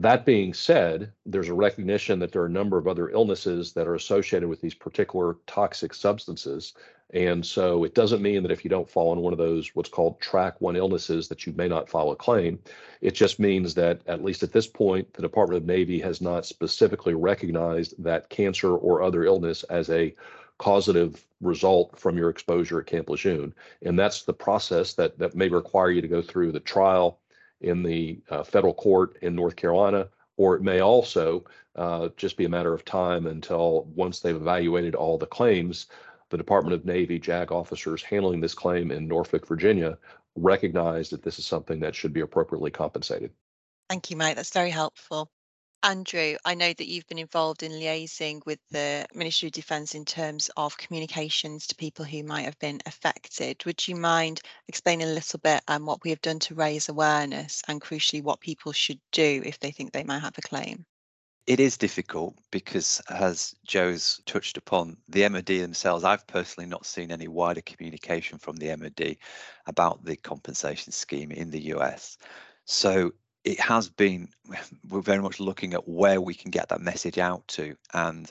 That 0.00 0.24
being 0.24 0.54
said, 0.54 1.12
there's 1.26 1.50
a 1.50 1.54
recognition 1.54 2.20
that 2.20 2.32
there 2.32 2.40
are 2.40 2.46
a 2.46 2.50
number 2.50 2.78
of 2.78 2.88
other 2.88 3.10
illnesses 3.10 3.74
that 3.74 3.86
are 3.86 3.96
associated 3.96 4.48
with 4.48 4.62
these 4.62 4.72
particular 4.72 5.36
toxic 5.46 5.92
substances. 5.92 6.72
And 7.12 7.44
so 7.44 7.84
it 7.84 7.94
doesn't 7.94 8.22
mean 8.22 8.42
that 8.42 8.50
if 8.50 8.64
you 8.64 8.70
don't 8.70 8.88
fall 8.88 9.10
on 9.10 9.20
one 9.20 9.34
of 9.34 9.38
those, 9.38 9.74
what's 9.74 9.90
called 9.90 10.18
track 10.18 10.58
one 10.58 10.74
illnesses, 10.74 11.28
that 11.28 11.44
you 11.44 11.52
may 11.52 11.68
not 11.68 11.90
file 11.90 12.12
a 12.12 12.16
claim. 12.16 12.58
It 13.02 13.10
just 13.10 13.38
means 13.38 13.74
that, 13.74 14.00
at 14.06 14.24
least 14.24 14.42
at 14.42 14.52
this 14.52 14.66
point, 14.66 15.12
the 15.12 15.20
Department 15.20 15.62
of 15.62 15.68
Navy 15.68 16.00
has 16.00 16.22
not 16.22 16.46
specifically 16.46 17.12
recognized 17.12 17.92
that 18.02 18.30
cancer 18.30 18.74
or 18.74 19.02
other 19.02 19.24
illness 19.24 19.64
as 19.64 19.90
a 19.90 20.14
causative 20.56 21.26
result 21.42 21.98
from 21.98 22.16
your 22.16 22.30
exposure 22.30 22.80
at 22.80 22.86
Camp 22.86 23.10
Lejeune. 23.10 23.52
And 23.82 23.98
that's 23.98 24.22
the 24.22 24.32
process 24.32 24.94
that, 24.94 25.18
that 25.18 25.34
may 25.34 25.48
require 25.48 25.90
you 25.90 26.00
to 26.00 26.08
go 26.08 26.22
through 26.22 26.52
the 26.52 26.60
trial 26.60 27.18
in 27.60 27.82
the 27.82 28.20
uh, 28.30 28.42
federal 28.42 28.74
court 28.74 29.18
in 29.22 29.34
North 29.34 29.56
Carolina, 29.56 30.08
or 30.36 30.56
it 30.56 30.62
may 30.62 30.80
also 30.80 31.44
uh, 31.76 32.08
just 32.16 32.36
be 32.36 32.44
a 32.44 32.48
matter 32.48 32.72
of 32.72 32.84
time 32.84 33.26
until 33.26 33.84
once 33.94 34.20
they've 34.20 34.36
evaluated 34.36 34.94
all 34.94 35.18
the 35.18 35.26
claims, 35.26 35.86
the 36.30 36.38
Department 36.38 36.74
of 36.74 36.84
Navy 36.84 37.18
JAG 37.18 37.52
officers 37.52 38.02
handling 38.02 38.40
this 38.40 38.54
claim 38.54 38.90
in 38.90 39.06
Norfolk, 39.06 39.46
Virginia, 39.46 39.98
recognize 40.36 41.10
that 41.10 41.22
this 41.22 41.38
is 41.38 41.46
something 41.46 41.80
that 41.80 41.94
should 41.94 42.12
be 42.12 42.20
appropriately 42.20 42.70
compensated. 42.70 43.32
Thank 43.88 44.10
you, 44.10 44.16
Mike. 44.16 44.36
That's 44.36 44.52
very 44.52 44.70
helpful. 44.70 45.30
Andrew, 45.82 46.36
I 46.44 46.54
know 46.54 46.74
that 46.74 46.88
you've 46.88 47.06
been 47.06 47.18
involved 47.18 47.62
in 47.62 47.72
liaising 47.72 48.44
with 48.44 48.58
the 48.70 49.06
Ministry 49.14 49.46
of 49.46 49.52
Defence 49.52 49.94
in 49.94 50.04
terms 50.04 50.50
of 50.54 50.76
communications 50.76 51.66
to 51.66 51.74
people 51.74 52.04
who 52.04 52.22
might 52.22 52.42
have 52.42 52.58
been 52.58 52.82
affected. 52.84 53.64
Would 53.64 53.88
you 53.88 53.96
mind 53.96 54.42
explaining 54.68 55.08
a 55.08 55.12
little 55.12 55.38
bit 55.38 55.62
on 55.68 55.76
um, 55.76 55.86
what 55.86 56.04
we 56.04 56.10
have 56.10 56.20
done 56.20 56.38
to 56.40 56.54
raise 56.54 56.90
awareness 56.90 57.62
and 57.66 57.80
crucially 57.80 58.22
what 58.22 58.40
people 58.40 58.72
should 58.72 59.00
do 59.10 59.42
if 59.46 59.58
they 59.58 59.70
think 59.70 59.92
they 59.92 60.04
might 60.04 60.18
have 60.18 60.36
a 60.36 60.42
claim? 60.42 60.84
It 61.46 61.60
is 61.60 61.78
difficult 61.78 62.36
because, 62.50 63.00
as 63.08 63.54
Joe's 63.64 64.20
touched 64.26 64.58
upon, 64.58 64.98
the 65.08 65.26
MOD 65.30 65.46
themselves, 65.46 66.04
I've 66.04 66.26
personally 66.26 66.68
not 66.68 66.84
seen 66.84 67.10
any 67.10 67.26
wider 67.26 67.62
communication 67.62 68.38
from 68.38 68.56
the 68.56 68.76
MOD 68.76 69.16
about 69.66 70.04
the 70.04 70.16
compensation 70.16 70.92
scheme 70.92 71.30
in 71.30 71.50
the 71.50 71.72
US. 71.74 72.18
So 72.66 73.12
it 73.44 73.60
has 73.60 73.88
been 73.88 74.28
we're 74.88 75.00
very 75.00 75.22
much 75.22 75.40
looking 75.40 75.74
at 75.74 75.88
where 75.88 76.20
we 76.20 76.34
can 76.34 76.50
get 76.50 76.68
that 76.68 76.80
message 76.80 77.18
out 77.18 77.46
to 77.48 77.74
and 77.94 78.30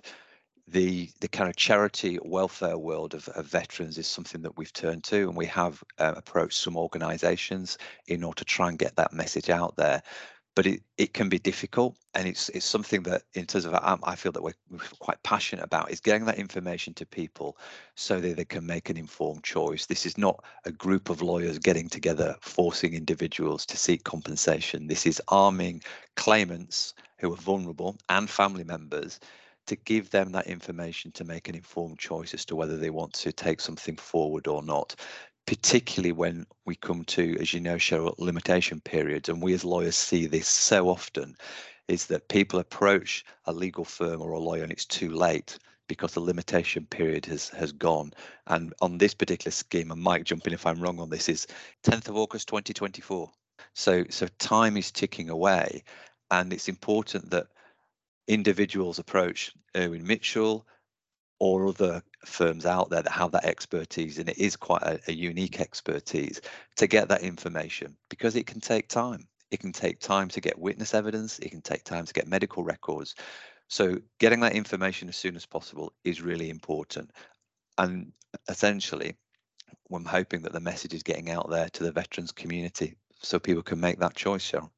the 0.67 1.09
the 1.19 1.27
kind 1.27 1.49
of 1.49 1.55
charity 1.55 2.19
welfare 2.23 2.77
world 2.77 3.13
of, 3.15 3.27
of 3.29 3.45
veterans 3.45 3.97
is 3.97 4.07
something 4.07 4.41
that 4.41 4.57
we've 4.57 4.73
turned 4.73 5.03
to 5.03 5.27
and 5.27 5.35
we 5.35 5.47
have 5.47 5.83
uh, 5.97 6.13
approached 6.15 6.59
some 6.59 6.77
organizations 6.77 7.77
in 8.07 8.23
order 8.23 8.37
to 8.39 8.45
try 8.45 8.69
and 8.69 8.77
get 8.77 8.95
that 8.95 9.13
message 9.13 9.49
out 9.49 9.75
there 9.77 10.01
but 10.59 10.67
it, 10.67 10.83
it 10.97 11.13
can 11.13 11.29
be 11.29 11.39
difficult 11.39 11.95
and 12.15 12.27
it's 12.27 12.49
it's 12.49 12.65
something 12.65 13.01
that 13.03 13.21
in 13.33 13.45
terms 13.45 13.63
of 13.63 13.73
um, 13.75 14.01
I 14.03 14.17
feel 14.17 14.33
that 14.33 14.43
we're, 14.43 14.59
we're, 14.69 14.79
quite 14.99 15.23
passionate 15.23 15.63
about 15.63 15.89
is 15.89 16.01
getting 16.01 16.25
that 16.25 16.37
information 16.37 16.93
to 16.95 17.05
people 17.05 17.57
so 17.95 18.19
that 18.19 18.35
they 18.35 18.43
can 18.43 18.65
make 18.65 18.89
an 18.89 18.97
informed 18.97 19.45
choice. 19.45 19.85
This 19.85 20.05
is 20.05 20.17
not 20.17 20.43
a 20.65 20.71
group 20.73 21.09
of 21.09 21.21
lawyers 21.21 21.59
getting 21.59 21.87
together 21.87 22.35
forcing 22.41 22.93
individuals 22.93 23.65
to 23.67 23.77
seek 23.77 24.03
compensation. 24.03 24.87
This 24.87 25.05
is 25.05 25.21
arming 25.29 25.81
claimants 26.17 26.93
who 27.19 27.31
are 27.31 27.37
vulnerable 27.37 27.95
and 28.09 28.29
family 28.29 28.65
members 28.65 29.21
to 29.67 29.77
give 29.77 30.09
them 30.09 30.33
that 30.33 30.47
information 30.47 31.09
to 31.13 31.23
make 31.23 31.47
an 31.47 31.55
informed 31.55 31.99
choice 31.99 32.33
as 32.33 32.43
to 32.43 32.57
whether 32.57 32.77
they 32.77 32.89
want 32.89 33.13
to 33.13 33.31
take 33.31 33.61
something 33.61 33.95
forward 33.95 34.45
or 34.45 34.61
not 34.61 34.93
particularly 35.49 36.11
when 36.11 36.45
we 36.67 36.75
come 36.75 37.03
to, 37.03 37.35
as 37.39 37.55
you 37.55 37.59
know, 37.59 37.77
Cheryl, 37.77 38.13
limitation 38.19 38.79
periods. 38.81 39.29
And 39.29 39.41
we 39.41 39.55
as 39.55 39.65
lawyers 39.65 39.95
see 39.95 40.27
this 40.27 40.47
so 40.47 40.87
often 40.87 41.35
is 41.87 42.05
that 42.05 42.29
people 42.29 42.59
approach 42.59 43.25
a 43.45 43.51
legal 43.51 43.83
firm 43.83 44.21
or 44.21 44.33
a 44.33 44.39
lawyer 44.39 44.61
and 44.61 44.71
it's 44.71 44.85
too 44.85 45.09
late 45.09 45.57
because 45.87 46.13
the 46.13 46.19
limitation 46.19 46.85
period 46.85 47.25
has 47.25 47.49
has 47.49 47.71
gone. 47.71 48.11
And 48.45 48.75
on 48.79 48.99
this 48.99 49.15
particular 49.15 49.49
scheme, 49.49 49.89
and 49.89 49.99
Mike, 49.99 50.25
jump 50.25 50.45
in 50.45 50.53
if 50.53 50.67
I'm 50.67 50.79
wrong 50.79 50.99
on 50.99 51.09
this, 51.09 51.27
is 51.27 51.47
10th 51.81 52.09
of 52.09 52.15
August 52.15 52.47
2024. 52.49 53.31
So 53.73 54.03
so 54.11 54.27
time 54.37 54.77
is 54.77 54.91
ticking 54.91 55.31
away, 55.31 55.83
and 56.29 56.53
it's 56.53 56.69
important 56.69 57.31
that 57.31 57.47
individuals 58.27 58.99
approach 58.99 59.51
Irwin 59.75 60.05
Mitchell 60.05 60.67
or 61.39 61.65
other 61.65 62.03
firms 62.25 62.65
out 62.65 62.89
there 62.89 63.01
that 63.01 63.11
have 63.11 63.31
that 63.31 63.45
expertise, 63.45 64.17
and 64.17 64.29
it 64.29 64.37
is 64.37 64.55
quite 64.55 64.83
a, 64.83 64.99
a, 65.07 65.13
unique 65.13 65.59
expertise 65.59 66.41
to 66.75 66.87
get 66.87 67.07
that 67.09 67.21
information 67.21 67.95
because 68.09 68.35
it 68.35 68.45
can 68.45 68.59
take 68.59 68.87
time. 68.87 69.27
It 69.51 69.59
can 69.59 69.71
take 69.71 69.99
time 69.99 70.29
to 70.29 70.41
get 70.41 70.59
witness 70.59 70.93
evidence, 70.93 71.39
it 71.39 71.49
can 71.49 71.61
take 71.61 71.83
time 71.83 72.05
to 72.05 72.13
get 72.13 72.27
medical 72.27 72.63
records. 72.63 73.15
So, 73.67 73.97
getting 74.19 74.39
that 74.41 74.55
information 74.55 75.09
as 75.09 75.15
soon 75.15 75.35
as 75.35 75.45
possible 75.45 75.93
is 76.03 76.21
really 76.21 76.49
important. 76.49 77.11
And 77.77 78.11
essentially, 78.47 79.15
I'm 79.91 80.05
hoping 80.05 80.41
that 80.43 80.53
the 80.53 80.59
message 80.59 80.93
is 80.93 81.03
getting 81.03 81.29
out 81.29 81.49
there 81.49 81.69
to 81.69 81.83
the 81.83 81.91
veterans 81.91 82.31
community 82.31 82.95
so 83.21 83.39
people 83.39 83.63
can 83.63 83.79
make 83.79 83.99
that 83.99 84.15
choice, 84.15 84.49
Cheryl. 84.49 84.69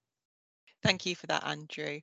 Thank 0.83 1.05
you 1.05 1.15
for 1.15 1.27
that, 1.27 1.45
Andrew. 1.45 2.00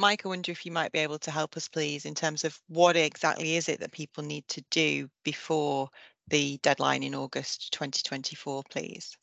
Mike, 0.00 0.24
I 0.24 0.30
wonder 0.30 0.50
if 0.50 0.64
you 0.64 0.72
might 0.72 0.92
be 0.92 1.00
able 1.00 1.18
to 1.18 1.30
help 1.30 1.58
us, 1.58 1.68
please, 1.68 2.06
in 2.06 2.14
terms 2.14 2.42
of 2.44 2.58
what 2.68 2.96
exactly 2.96 3.56
is 3.56 3.68
it 3.68 3.80
that 3.80 3.92
people 3.92 4.24
need 4.24 4.48
to 4.48 4.64
do 4.70 5.10
before 5.24 5.90
the 6.28 6.58
deadline 6.62 7.02
in 7.02 7.14
August 7.14 7.70
2024, 7.74 8.62
please? 8.70 9.14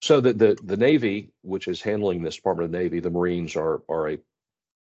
So 0.00 0.20
the, 0.20 0.32
the, 0.32 0.56
the 0.62 0.76
Navy, 0.76 1.30
which 1.42 1.66
is 1.66 1.82
handling 1.82 2.22
this 2.22 2.36
Department 2.36 2.66
of 2.66 2.80
Navy, 2.80 3.00
the 3.00 3.10
Marines 3.10 3.56
are, 3.56 3.82
are 3.88 4.10
a 4.10 4.18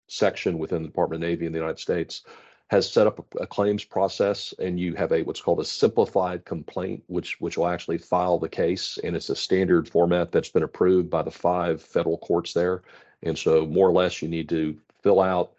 section 0.09 0.59
within 0.59 0.81
the 0.81 0.89
Department 0.89 1.23
of 1.23 1.29
Navy 1.29 1.45
in 1.45 1.53
the 1.53 1.59
United 1.59 1.81
States, 1.81 2.23
has 2.71 2.91
set 2.91 3.07
up 3.07 3.19
a, 3.19 3.43
a 3.43 3.47
claims 3.47 3.85
process 3.85 4.55
and 4.59 4.81
you 4.81 4.95
have 4.95 5.13
a 5.13 5.23
what's 5.25 5.43
called 5.43 5.61
a 5.61 5.65
simplified 5.67 6.47
complaint, 6.47 7.03
which 7.09 7.39
which 7.41 7.59
will 7.59 7.67
actually 7.69 7.99
file 7.99 8.39
the 8.39 8.49
case. 8.49 8.99
And 9.05 9.15
it's 9.15 9.29
a 9.29 9.37
standard 9.37 9.87
format 9.87 10.33
that's 10.33 10.49
been 10.49 10.63
approved 10.63 11.11
by 11.11 11.23
the 11.23 11.31
five 11.31 11.83
federal 11.83 12.17
courts 12.17 12.55
there. 12.55 12.85
And 13.23 13.37
so 13.37 13.67
more 13.67 13.87
or 13.87 13.93
less 13.93 14.23
you 14.23 14.29
need 14.29 14.49
to 14.49 14.79
fill 15.03 15.21
out 15.21 15.53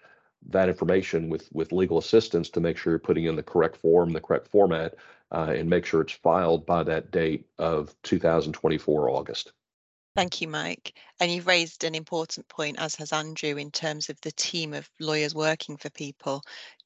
that 0.49 0.69
information 0.69 1.29
with 1.29 1.49
with 1.53 1.71
legal 1.71 1.97
assistance 1.97 2.49
to 2.49 2.59
make 2.59 2.77
sure 2.77 2.91
you're 2.91 2.99
putting 2.99 3.25
in 3.25 3.35
the 3.35 3.43
correct 3.43 3.77
form, 3.77 4.11
the 4.11 4.21
correct 4.21 4.47
format, 4.47 4.95
uh, 5.31 5.53
and 5.55 5.69
make 5.69 5.85
sure 5.85 6.01
it's 6.01 6.13
filed 6.13 6.65
by 6.65 6.83
that 6.83 7.11
date 7.11 7.45
of 7.59 7.95
2024 8.03 9.09
August. 9.09 9.53
Thank 10.13 10.41
you, 10.41 10.49
Mike. 10.49 10.93
And 11.21 11.31
you've 11.31 11.47
raised 11.47 11.85
an 11.85 11.95
important 11.95 12.45
point, 12.49 12.77
as 12.79 12.95
has 12.95 13.13
Andrew, 13.13 13.55
in 13.55 13.71
terms 13.71 14.09
of 14.09 14.19
the 14.21 14.31
team 14.33 14.73
of 14.73 14.89
lawyers 14.99 15.33
working 15.33 15.77
for 15.77 15.89
people. 15.89 16.41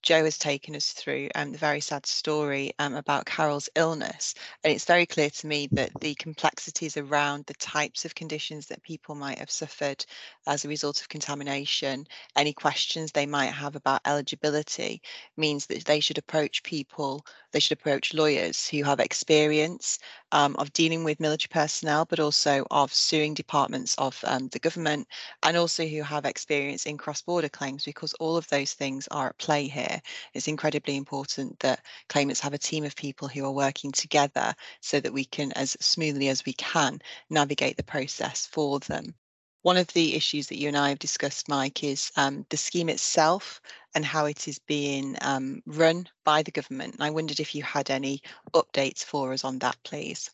Joe 0.06 0.24
has 0.24 0.38
taken 0.38 0.76
us 0.76 0.92
through 0.92 1.30
um, 1.34 1.52
the 1.52 1.58
very 1.58 1.82
sad 1.82 2.06
story 2.06 2.72
um, 2.78 2.94
about 2.94 3.26
Carol's 3.26 3.68
illness. 3.74 4.36
And 4.64 4.72
it's 4.72 4.86
very 4.86 5.08
clear 5.08 5.32
to 5.32 5.48
me 5.48 5.68
that 5.72 6.00
the 6.00 6.14
complexities 6.14 6.96
around 6.96 7.48
the 7.48 7.56
types 7.56 8.06
of 8.06 8.14
conditions 8.14 8.68
that 8.68 8.84
people 8.84 9.16
might 9.16 9.40
have 9.40 9.50
suffered 9.50 10.06
as 10.46 10.64
a 10.64 10.68
result 10.68 11.02
of 11.02 11.10
contamination, 11.10 12.06
any 12.36 12.54
questions 12.54 13.12
they 13.12 13.26
might 13.26 13.48
have 13.48 13.76
about 13.76 14.02
eligibility, 14.06 15.02
means 15.38 15.66
that 15.66 15.86
they 15.86 16.00
should 16.00 16.20
approach 16.20 16.62
people, 16.62 17.26
they 17.52 17.60
should 17.60 17.76
approach 17.76 18.14
lawyers 18.14 18.68
who 18.68 18.84
have 18.84 19.00
experience 19.00 19.98
um, 20.32 20.56
of 20.58 20.72
dealing 20.74 21.04
with 21.04 21.20
military 21.20 21.50
personnel, 21.50 22.06
but 22.06 22.20
also 22.20 22.64
of 22.70 22.94
suing 22.94 23.34
departments 23.34 23.96
of 23.96 24.24
um, 24.28 24.50
the 24.50 24.60
government, 24.60 25.08
and 25.42 25.58
also 25.58 25.84
who 25.84 26.04
have 26.04 26.26
experience 26.26 26.86
in 26.86 26.96
cross 26.96 27.24
border 27.24 27.50
claims, 27.50 27.86
because 27.86 28.14
all 28.20 28.38
of 28.38 28.48
those 28.50 28.74
things 28.74 29.08
are 29.10 29.30
at 29.30 29.38
play 29.40 29.68
here 29.68 29.95
it's 30.34 30.48
incredibly 30.48 30.96
important 30.96 31.60
that 31.60 31.84
claimants 32.10 32.42
have 32.42 32.54
a 32.54 32.58
team 32.58 32.84
of 32.84 32.96
people 32.96 33.28
who 33.28 33.46
are 33.46 33.52
working 33.52 33.92
together 33.92 34.54
so 34.82 35.00
that 35.00 35.14
we 35.14 35.26
can, 35.26 35.52
as 35.54 35.78
smoothly 35.80 36.30
as 36.30 36.46
we 36.46 36.54
can, 36.54 37.00
navigate 37.30 37.78
the 37.78 37.84
process 37.84 38.46
for 38.46 38.80
them. 38.80 39.16
One 39.62 39.78
of 39.78 39.88
the 39.88 40.14
issues 40.16 40.48
that 40.48 40.60
you 40.60 40.68
and 40.68 40.78
I 40.78 40.90
have 40.90 41.00
discussed, 41.00 41.50
Mike, 41.50 41.84
is 41.84 42.12
um, 42.16 42.46
the 42.50 42.58
scheme 42.58 42.90
itself 42.90 43.62
and 43.96 44.06
how 44.06 44.26
it 44.26 44.48
is 44.48 44.60
being 44.60 45.18
um, 45.22 45.64
run 45.66 46.08
by 46.24 46.44
the 46.44 46.52
government. 46.52 46.94
And 46.94 47.04
I 47.04 47.10
wondered 47.10 47.40
if 47.40 47.56
you 47.56 47.64
had 47.64 47.90
any 47.90 48.22
updates 48.54 49.04
for 49.04 49.34
us 49.34 49.44
on 49.44 49.58
that, 49.60 49.78
please. 49.84 50.30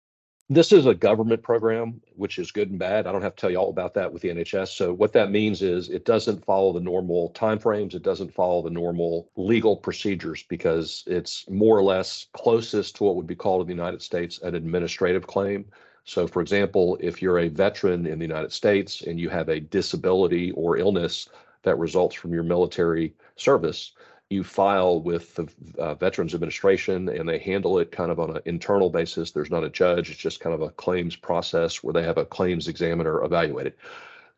This 0.51 0.73
is 0.73 0.85
a 0.85 0.93
government 0.93 1.41
program, 1.41 2.01
which 2.17 2.37
is 2.37 2.51
good 2.51 2.71
and 2.71 2.77
bad. 2.77 3.07
I 3.07 3.13
don't 3.13 3.21
have 3.21 3.37
to 3.37 3.39
tell 3.39 3.49
you 3.49 3.55
all 3.55 3.69
about 3.69 3.93
that 3.93 4.11
with 4.11 4.21
the 4.21 4.27
NHS. 4.27 4.75
So 4.75 4.91
what 4.91 5.13
that 5.13 5.31
means 5.31 5.61
is 5.61 5.87
it 5.87 6.03
doesn't 6.03 6.43
follow 6.43 6.73
the 6.73 6.81
normal 6.81 7.31
timeframes. 7.33 7.93
It 7.93 8.03
doesn't 8.03 8.33
follow 8.33 8.61
the 8.61 8.69
normal 8.69 9.29
legal 9.37 9.77
procedures 9.77 10.43
because 10.43 11.05
it's 11.07 11.49
more 11.49 11.77
or 11.77 11.83
less 11.83 12.27
closest 12.33 12.97
to 12.97 13.05
what 13.05 13.15
would 13.15 13.27
be 13.27 13.33
called 13.33 13.61
in 13.61 13.67
the 13.67 13.81
United 13.81 14.01
States 14.01 14.41
an 14.41 14.53
administrative 14.53 15.25
claim. 15.25 15.63
So, 16.03 16.27
for 16.27 16.41
example, 16.41 16.97
if 16.99 17.21
you're 17.21 17.39
a 17.39 17.47
veteran 17.47 18.05
in 18.05 18.19
the 18.19 18.25
United 18.25 18.51
States 18.51 19.03
and 19.03 19.17
you 19.17 19.29
have 19.29 19.47
a 19.47 19.61
disability 19.61 20.51
or 20.51 20.75
illness 20.75 21.29
that 21.63 21.77
results 21.77 22.13
from 22.13 22.33
your 22.33 22.43
military 22.43 23.13
service, 23.37 23.93
you 24.31 24.43
file 24.43 25.01
with 25.01 25.35
the 25.35 25.47
uh, 25.77 25.95
Veterans 25.95 26.33
Administration 26.33 27.09
and 27.09 27.27
they 27.27 27.39
handle 27.39 27.79
it 27.79 27.91
kind 27.91 28.11
of 28.11 28.19
on 28.19 28.35
an 28.35 28.41
internal 28.45 28.89
basis. 28.89 29.31
There's 29.31 29.51
not 29.51 29.63
a 29.63 29.69
judge, 29.69 30.09
it's 30.09 30.19
just 30.19 30.39
kind 30.39 30.53
of 30.53 30.61
a 30.61 30.69
claims 30.69 31.15
process 31.15 31.83
where 31.83 31.93
they 31.93 32.03
have 32.03 32.17
a 32.17 32.25
claims 32.25 32.67
examiner 32.67 33.23
evaluate 33.23 33.67
it. 33.67 33.77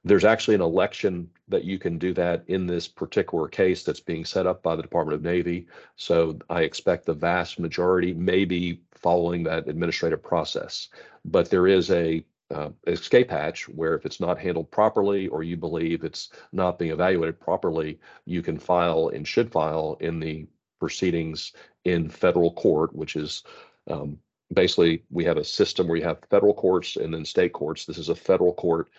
There's 0.05 0.25
actually 0.25 0.55
an 0.55 0.62
election 0.62 1.29
that 1.47 1.63
you 1.63 1.79
can 1.79 1.97
do 1.97 2.13
that 2.15 2.43
in 2.47 2.67
this 2.67 2.88
particular 2.88 3.47
case 3.47 3.83
that's 3.83 4.01
being 4.01 4.25
set 4.25 4.45
up 4.45 4.62
by 4.62 4.75
the 4.75 4.81
Department 4.81 5.15
of 5.15 5.23
Navy. 5.23 5.67
So 5.95 6.38
I 6.50 6.62
expect 6.63 7.05
the 7.05 7.13
vast 7.13 7.57
majority 7.57 8.13
may 8.13 8.43
be 8.43 8.81
following 8.91 9.43
that 9.43 9.69
administrative 9.69 10.21
process. 10.21 10.89
But 11.23 11.50
there 11.50 11.67
is 11.67 11.89
a 11.91 12.25
uh, 12.53 12.69
escape 12.88 13.31
hatch 13.31 13.67
where 13.69 13.95
if 13.95 14.05
it's 14.05 14.19
not 14.19 14.39
handled 14.39 14.69
properly 14.72 15.27
or 15.27 15.43
you 15.43 15.57
believe 15.57 16.03
it's 16.03 16.29
not 16.51 16.77
being 16.77 16.91
evaluated 16.91 17.39
properly, 17.39 18.00
you 18.25 18.41
can 18.41 18.57
file 18.57 19.10
and 19.13 19.27
should 19.27 19.51
file 19.51 19.98
in 20.00 20.19
the 20.19 20.45
proceedings 20.79 21.53
in 21.86 22.10
federal 22.10 22.51
court, 22.53 22.95
which 22.95 23.15
is 23.15 23.43
um, 23.89 24.17
basically 24.53 25.03
we 25.10 25.24
have 25.24 25.38
a 25.38 25.43
system 25.43 25.88
where 25.88 25.98
you 25.98 26.03
have 26.03 26.19
federal 26.29 26.53
courts 26.53 26.95
and 26.95 27.13
then 27.13 27.25
state 27.25 27.53
courts. 27.53 27.86
This 27.86 27.98
is 27.98 28.10
a 28.10 28.15
federal 28.15 28.53
court 28.53 28.89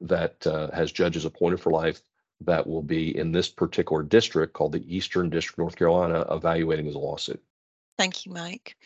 that 0.00 0.46
uh, 0.46 0.70
has 0.72 0.92
judges 0.92 1.24
appointed 1.24 1.60
for 1.60 1.70
life 1.70 2.02
that 2.40 2.66
will 2.66 2.82
be 2.82 3.16
in 3.16 3.32
this 3.32 3.48
particular 3.48 4.02
district 4.02 4.52
called 4.52 4.72
the 4.72 4.94
Eastern 4.94 5.30
District, 5.30 5.58
North 5.58 5.76
Carolina, 5.76 6.26
evaluating 6.30 6.86
his 6.86 6.96
lawsuit. 6.96 7.42
Thank 7.96 8.26
you, 8.26 8.32
Mike. 8.32 8.76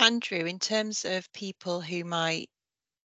Andrew, 0.00 0.44
in 0.44 0.58
terms 0.58 1.04
of 1.04 1.32
people 1.32 1.80
who 1.80 2.04
might 2.04 2.50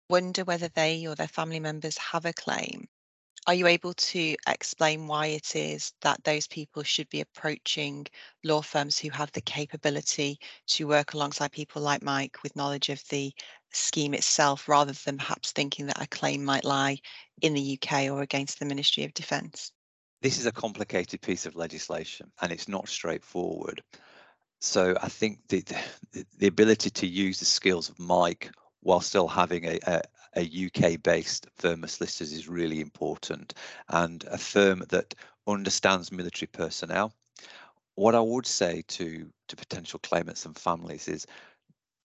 wonder 0.10 0.44
whether 0.44 0.68
they 0.70 1.06
or 1.06 1.16
their 1.16 1.28
family 1.28 1.60
members 1.60 1.98
have 1.98 2.26
a 2.26 2.34
claim, 2.34 2.88
are 3.48 3.54
you 3.54 3.68
able 3.68 3.94
to 3.94 4.36
explain 4.48 5.08
why 5.08 5.28
it 5.28 5.56
is 5.56 5.94
that 6.02 6.24
those 6.24 6.46
people 6.48 6.84
should 6.84 7.10
be 7.10 7.22
approaching 7.22 8.06
law 8.44 8.62
firms 8.62 9.00
who 9.00 9.10
have 9.10 9.32
the 9.32 9.42
capability 9.42 10.40
to 10.68 10.88
work 10.88 11.14
alongside 11.14 11.52
people 11.52 11.82
like 11.82 12.04
Mike 12.04 12.44
with 12.44 12.56
knowledge 12.56 12.90
of 12.90 13.02
the 13.10 13.34
scheme 13.72 14.14
itself 14.14 14.68
rather 14.68 14.92
than 14.92 15.18
perhaps 15.18 15.52
thinking 15.52 15.86
that 15.86 16.02
a 16.02 16.08
claim 16.08 16.44
might 16.44 16.66
lie 16.66 16.98
in 17.42 17.54
the 17.54 17.80
UK 17.82 18.10
or 18.12 18.22
against 18.22 18.60
the 18.60 18.66
Ministry 18.66 19.04
of 19.04 19.14
Defence? 19.14 19.72
This 20.22 20.38
is 20.38 20.46
a 20.46 20.52
complicated 20.52 21.22
piece 21.22 21.46
of 21.46 21.56
legislation 21.56 22.32
and 22.42 22.52
it's 22.52 22.68
not 22.68 22.90
straightforward. 22.90 23.82
So 24.60 24.96
I 25.02 25.08
think 25.08 25.40
the, 25.48 25.64
the, 26.12 26.26
the 26.38 26.48
ability 26.48 26.90
to 26.90 27.08
use 27.08 27.40
the 27.40 27.46
skills 27.46 27.90
of 27.90 27.98
Mike 27.98 28.52
while 28.82 29.02
still 29.02 29.28
having 29.28 29.66
a, 29.66 29.80
a, 29.88 30.02
a 30.38 30.68
UK 30.68 31.02
based 31.02 31.48
firm 31.58 31.84
as 31.84 31.94
solicitors 31.94 32.34
is 32.34 32.48
really 32.48 32.82
important 32.82 33.54
and 33.90 34.24
a 34.32 34.38
firm 34.38 34.84
that 34.90 35.14
understands 35.48 36.12
military 36.12 36.48
personnel. 36.52 37.14
What 37.96 38.16
I 38.16 38.22
would 38.22 38.46
say 38.46 38.84
to, 38.88 39.30
to 39.48 39.56
potential 39.56 40.00
claimants 40.00 40.46
and 40.46 40.58
families 40.58 41.08
is 41.08 41.26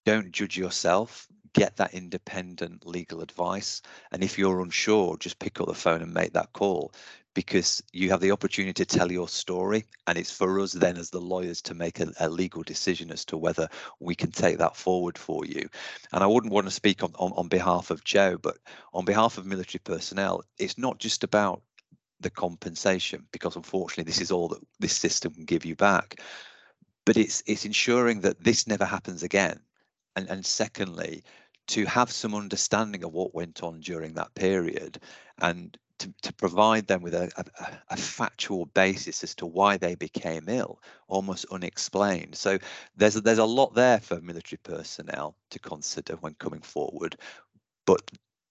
don't 0.05 0.33
judge 0.33 0.57
yourself 0.57 1.29
get 1.55 1.77
that 1.77 1.95
independent 1.95 2.85
legal 2.85 3.21
advice 3.21 3.81
and 4.11 4.23
if 4.25 4.39
you're 4.39 4.61
unsure 4.61 5.17
just 5.17 5.39
pick 5.39 5.61
up 5.61 5.69
the 5.69 5.75
phone 5.75 6.03
and 6.03 6.13
make 6.13 6.33
that 6.33 6.53
call 6.53 6.93
because 7.35 7.83
you 7.93 8.11
have 8.11 8.21
the 8.21 8.31
opportunity 8.31 8.73
to 8.73 8.85
tell 8.85 9.11
your 9.11 9.29
story 9.29 9.85
and 10.07 10.17
it's 10.17 10.31
for 10.31 10.61
us 10.61 10.73
then 10.73 10.97
as 10.97 11.11
the 11.11 11.21
lawyers 11.21 11.61
to 11.63 11.75
make 11.75 12.01
a, 12.01 12.13
a, 12.21 12.29
legal 12.29 12.63
decision 12.63 13.11
as 13.11 13.25
to 13.25 13.37
whether 13.37 13.69
we 14.01 14.15
can 14.15 14.31
take 14.31 14.59
that 14.59 14.77
forward 14.77 15.19
for 15.19 15.45
you. 15.45 15.69
And 16.13 16.23
i 16.23 16.27
wouldn't 16.27 16.53
want 16.53 16.67
to 16.67 16.73
speak 16.73 17.03
on, 17.03 17.13
on, 17.19 17.33
on 17.33 17.49
behalf 17.49 17.91
of 17.91 18.05
joe 18.05 18.39
but 18.41 18.57
on 18.93 19.05
behalf 19.05 19.39
of 19.39 19.47
military 19.47 19.81
personnel 19.85 20.43
it's 20.59 20.79
not 20.79 20.99
just 20.99 21.25
about 21.25 21.63
the 22.25 22.31
compensation 22.31 23.27
because 23.33 23.55
unfortunately 23.55 24.05
this 24.05 24.21
is 24.21 24.33
all 24.33 24.49
that 24.49 24.61
this 24.81 24.97
system 24.97 25.33
can 25.33 25.45
give 25.45 25.65
you 25.65 25.77
back. 25.77 26.21
But 27.05 27.17
it's 27.17 27.43
it's 27.47 27.65
ensuring 27.65 28.23
that 28.23 28.43
this 28.43 28.67
never 28.67 28.85
happens 28.85 29.23
again. 29.23 29.61
And 30.17 30.29
and 30.29 30.45
secondly 30.45 31.23
to 31.67 31.87
have 31.87 32.11
some 32.11 32.35
understanding 32.35 33.05
of 33.05 33.13
what 33.13 33.35
went 33.35 33.63
on 33.63 33.81
during 33.81 34.15
that 34.15 34.35
period 34.35 34.99
and 35.41 35.79
to, 35.99 36.13
to 36.23 36.33
provide 36.33 36.87
them 36.87 37.03
with 37.03 37.15
a, 37.15 37.31
a, 37.37 37.79
a, 37.91 37.97
factual 37.97 38.67
basis 38.67 39.23
as 39.23 39.35
to 39.37 39.47
why 39.47 39.77
they 39.77 39.95
became 39.95 40.49
ill, 40.49 40.81
almost 41.09 41.47
unexplained. 41.51 42.35
So 42.35 42.59
there's 42.97 43.17
a, 43.17 43.21
there's 43.21 43.39
a 43.39 43.45
lot 43.45 43.75
there 43.75 44.01
for 44.01 44.21
military 44.21 44.59
personnel 44.63 45.37
to 45.51 45.59
consider 45.59 46.15
when 46.17 46.35
coming 46.35 46.61
forward. 46.61 47.17
But 47.87 48.03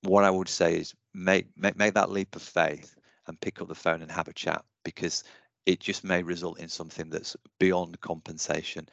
what 0.01 0.23
I 0.23 0.29
would 0.29 0.49
say 0.49 0.77
is 0.77 0.93
make, 1.13 1.47
make 1.57 1.75
make 1.77 1.93
that 1.95 2.11
leap 2.11 2.35
of 2.35 2.41
faith 2.41 2.95
and 3.27 3.39
pick 3.39 3.61
up 3.61 3.67
the 3.67 3.75
phone 3.75 4.01
and 4.01 4.11
have 4.11 4.27
a 4.27 4.33
chat 4.33 4.63
because 4.83 5.23
it 5.65 5.79
just 5.79 6.03
may 6.03 6.23
result 6.23 6.59
in 6.59 6.69
something 6.69 7.09
that's 7.09 7.35
beyond 7.59 7.99
compensation 8.01 8.87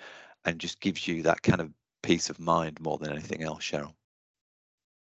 and 0.44 0.58
just 0.58 0.80
gives 0.80 1.06
you 1.06 1.22
that 1.22 1.42
kind 1.42 1.60
of 1.60 1.70
peace 2.02 2.30
of 2.30 2.38
mind 2.40 2.80
more 2.80 2.98
than 2.98 3.12
anything 3.12 3.42
else, 3.42 3.62
Cheryl. 3.62 3.94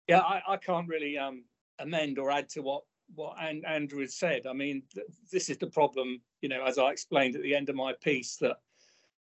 Yeah, 0.09 0.21
I, 0.21 0.43
I 0.47 0.57
can't 0.59 0.89
really 0.89 1.17
um, 1.17 1.45
amend 1.79 2.19
or 2.19 2.31
add 2.31 2.49
to 2.51 2.61
what 2.61 2.83
what 3.15 3.37
Andrew 3.39 4.01
has 4.01 4.17
said. 4.17 4.47
I 4.47 4.53
mean, 4.53 4.83
th- 4.95 5.07
this 5.31 5.49
is 5.51 5.59
the 5.59 5.67
problem, 5.67 6.21
you 6.41 6.49
know, 6.49 6.65
as 6.65 6.79
I 6.79 6.91
explained 6.91 7.37
at 7.37 7.43
the 7.43 7.55
end 7.55 7.69
of 7.69 7.77
my 7.77 7.93
piece, 8.01 8.37
that 8.37 8.57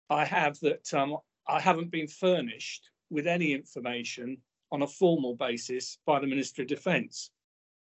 I 0.10 0.26
have 0.26 0.60
that 0.62 0.93
um, 0.93 1.17
I 1.48 1.60
haven't 1.60 1.91
been 1.91 2.08
furnished 2.08 2.89
with 3.10 3.28
any 3.28 3.52
information 3.52 4.38
on 4.72 4.82
a 4.82 4.88
formal 4.88 5.36
basis 5.36 5.98
by 6.06 6.19
the 6.19 6.28
Ministry 6.28 6.63
of 6.63 6.67
Defence. 6.67 7.30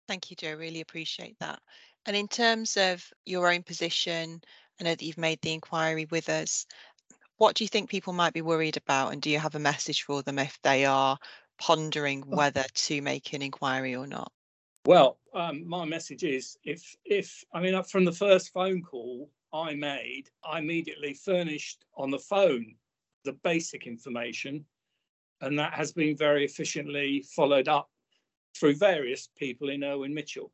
Thank 0.07 0.29
you, 0.29 0.35
Joe. 0.35 0.53
Really 0.55 0.81
appreciate 0.81 1.37
that. 1.39 1.59
And 2.05 2.15
in 2.15 2.27
terms 2.27 2.77
of 2.77 3.03
your 3.25 3.51
own 3.51 3.63
position, 3.63 4.41
I 4.79 4.83
know 4.83 4.91
that 4.91 5.01
you've 5.01 5.17
made 5.17 5.41
the 5.41 5.53
inquiry 5.53 6.05
with 6.11 6.29
us. 6.29 6.65
What 7.37 7.55
do 7.55 7.63
you 7.63 7.67
think 7.67 7.89
people 7.89 8.13
might 8.13 8.33
be 8.33 8.41
worried 8.41 8.77
about? 8.77 9.13
And 9.13 9.21
do 9.21 9.29
you 9.29 9.39
have 9.39 9.55
a 9.55 9.59
message 9.59 10.03
for 10.03 10.21
them 10.21 10.37
if 10.37 10.59
they 10.61 10.85
are 10.85 11.17
pondering 11.57 12.23
oh. 12.27 12.35
whether 12.35 12.63
to 12.73 13.01
make 13.01 13.33
an 13.33 13.41
inquiry 13.41 13.95
or 13.95 14.05
not? 14.05 14.31
Well, 14.85 15.17
um, 15.35 15.67
my 15.67 15.85
message 15.85 16.23
is 16.23 16.57
if 16.63 16.95
if 17.05 17.43
I 17.53 17.59
mean 17.59 17.81
from 17.83 18.05
the 18.05 18.11
first 18.11 18.53
phone 18.53 18.81
call 18.81 19.29
I 19.53 19.75
made, 19.75 20.29
I 20.43 20.59
immediately 20.59 21.13
furnished 21.13 21.85
on 21.95 22.09
the 22.09 22.19
phone 22.19 22.75
the 23.25 23.33
basic 23.43 23.87
information, 23.87 24.65
and 25.41 25.59
that 25.59 25.73
has 25.73 25.91
been 25.91 26.15
very 26.15 26.45
efficiently 26.45 27.25
followed 27.35 27.67
up 27.67 27.89
through 28.57 28.75
various 28.75 29.29
people 29.37 29.69
in 29.69 29.83
Irwin 29.83 30.13
Mitchell. 30.13 30.51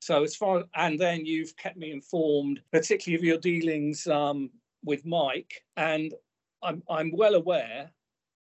So 0.00 0.22
as 0.22 0.36
far 0.36 0.64
and 0.74 0.98
then 0.98 1.24
you've 1.24 1.56
kept 1.56 1.76
me 1.76 1.90
informed, 1.90 2.60
particularly 2.72 3.18
of 3.18 3.24
your 3.24 3.38
dealings 3.38 4.06
um, 4.06 4.50
with 4.84 5.06
Mike, 5.06 5.64
and 5.76 6.12
I'm 6.62 6.82
I'm 6.88 7.10
well 7.12 7.34
aware 7.34 7.90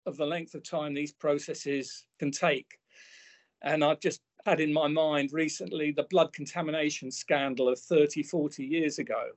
of 0.06 0.16
the 0.16 0.26
length 0.26 0.54
of 0.54 0.62
time 0.62 0.94
these 0.94 1.12
processes 1.12 2.06
can 2.18 2.30
take. 2.30 2.78
And 3.62 3.82
I've 3.82 4.00
just 4.00 4.20
had 4.46 4.60
in 4.60 4.72
my 4.72 4.86
mind 4.86 5.32
recently 5.32 5.90
the 5.90 6.04
blood 6.04 6.32
contamination 6.32 7.10
scandal 7.10 7.68
of 7.68 7.78
30, 7.80 8.22
40 8.22 8.64
years 8.64 9.00
ago, 9.00 9.30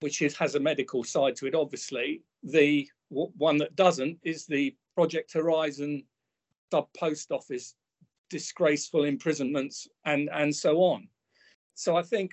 which 0.00 0.20
is, 0.20 0.36
has 0.36 0.56
a 0.56 0.60
medical 0.60 1.04
side 1.04 1.36
to 1.36 1.46
it, 1.46 1.54
obviously. 1.54 2.22
The 2.42 2.88
one 3.08 3.58
that 3.58 3.76
doesn't 3.76 4.18
is 4.24 4.44
the 4.44 4.74
Project 4.96 5.32
Horizon 5.32 6.02
sub 6.72 6.88
post 6.98 7.30
office 7.30 7.76
disgraceful 8.28 9.04
imprisonments 9.04 9.86
and, 10.04 10.28
and 10.32 10.54
so 10.54 10.78
on. 10.78 11.06
So 11.74 11.96
I 11.96 12.02
think, 12.02 12.32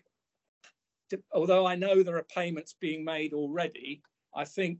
although 1.34 1.68
I 1.68 1.76
know 1.76 2.02
there 2.02 2.18
are 2.18 2.36
payments 2.36 2.76
being 2.82 3.06
made 3.06 3.34
already, 3.34 4.02
I 4.36 4.46
think 4.46 4.80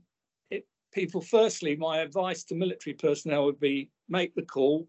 it, 0.50 0.66
people, 0.92 1.20
firstly, 1.20 1.76
my 1.76 1.98
advice 1.98 2.42
to 2.44 2.54
military 2.56 2.94
personnel 2.94 3.44
would 3.44 3.60
be 3.60 3.90
make 4.08 4.34
the 4.34 4.42
call, 4.42 4.88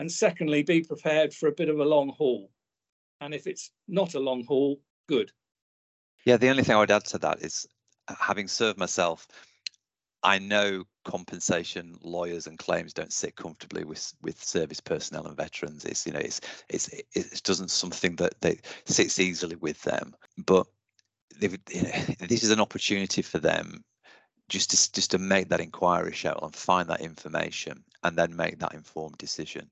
and 0.00 0.10
secondly, 0.10 0.62
be 0.62 0.82
prepared 0.82 1.32
for 1.32 1.48
a 1.48 1.52
bit 1.52 1.68
of 1.68 1.78
a 1.78 1.84
long 1.84 2.10
haul. 2.10 2.50
And 3.20 3.34
if 3.34 3.46
it's 3.46 3.70
not 3.88 4.14
a 4.14 4.20
long 4.20 4.44
haul, 4.44 4.80
good. 5.08 5.30
Yeah, 6.24 6.36
the 6.36 6.48
only 6.48 6.62
thing 6.62 6.76
I 6.76 6.80
would 6.80 6.90
add 6.90 7.04
to 7.06 7.18
that 7.18 7.42
is 7.42 7.66
uh, 8.08 8.14
having 8.18 8.48
served 8.48 8.78
myself, 8.78 9.26
I 10.22 10.38
know 10.38 10.84
compensation 11.04 11.98
lawyers 12.02 12.46
and 12.46 12.58
claims 12.58 12.94
don't 12.94 13.12
sit 13.12 13.36
comfortably 13.36 13.84
with 13.84 14.14
with 14.22 14.42
service 14.42 14.80
personnel 14.80 15.26
and 15.26 15.36
veterans. 15.36 15.84
It's 15.84 16.06
you 16.06 16.12
know 16.12 16.18
it's 16.18 16.40
it's 16.68 16.88
it 16.88 17.42
doesn't 17.44 17.70
something 17.70 18.16
that 18.16 18.40
they 18.40 18.58
sits 18.86 19.18
easily 19.18 19.56
with 19.56 19.82
them. 19.82 20.14
But 20.46 20.66
this 21.38 22.42
is 22.42 22.50
an 22.50 22.60
opportunity 22.60 23.22
for 23.22 23.38
them 23.38 23.84
just 24.48 24.70
to 24.70 24.92
just 24.92 25.10
to 25.10 25.18
make 25.18 25.48
that 25.50 25.60
inquiry 25.60 26.12
show 26.12 26.38
and 26.42 26.54
find 26.54 26.88
that 26.88 27.00
information 27.00 27.84
and 28.04 28.16
then 28.16 28.34
make 28.36 28.58
that 28.58 28.74
informed 28.74 29.18
decision 29.18 29.68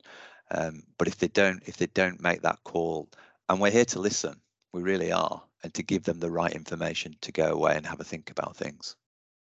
um, 0.51 0.83
but 0.99 1.09
if 1.09 1.19
they 1.19 1.29
don't 1.29 1.63
if 1.67 1.77
they 1.77 1.87
don't 1.87 2.21
make 2.21 2.43
that 2.43 2.59
call 2.65 3.09
and 3.49 3.61
we're 3.61 3.71
here 3.71 3.85
to 3.85 4.01
listen 4.01 4.41
we 4.73 4.83
really 4.83 5.13
are 5.13 5.43
and 5.63 5.73
to 5.75 5.83
give 5.83 6.03
them 6.03 6.19
the 6.19 6.31
right 6.31 6.53
information 6.53 7.15
to 7.21 7.33
go 7.33 7.53
away 7.53 7.75
and 7.77 7.87
have 7.87 8.01
a 8.01 8.05
think 8.05 8.31
about 8.31 8.57
things 8.57 8.97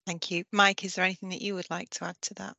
thank 0.07 0.31
you 0.31 0.45
mike 0.53 0.85
is 0.85 0.95
there 0.95 1.05
anything 1.05 1.31
that 1.31 1.43
you 1.43 1.55
would 1.55 1.69
like 1.71 1.91
to 1.91 2.05
add 2.05 2.17
to 2.21 2.35
that 2.35 2.57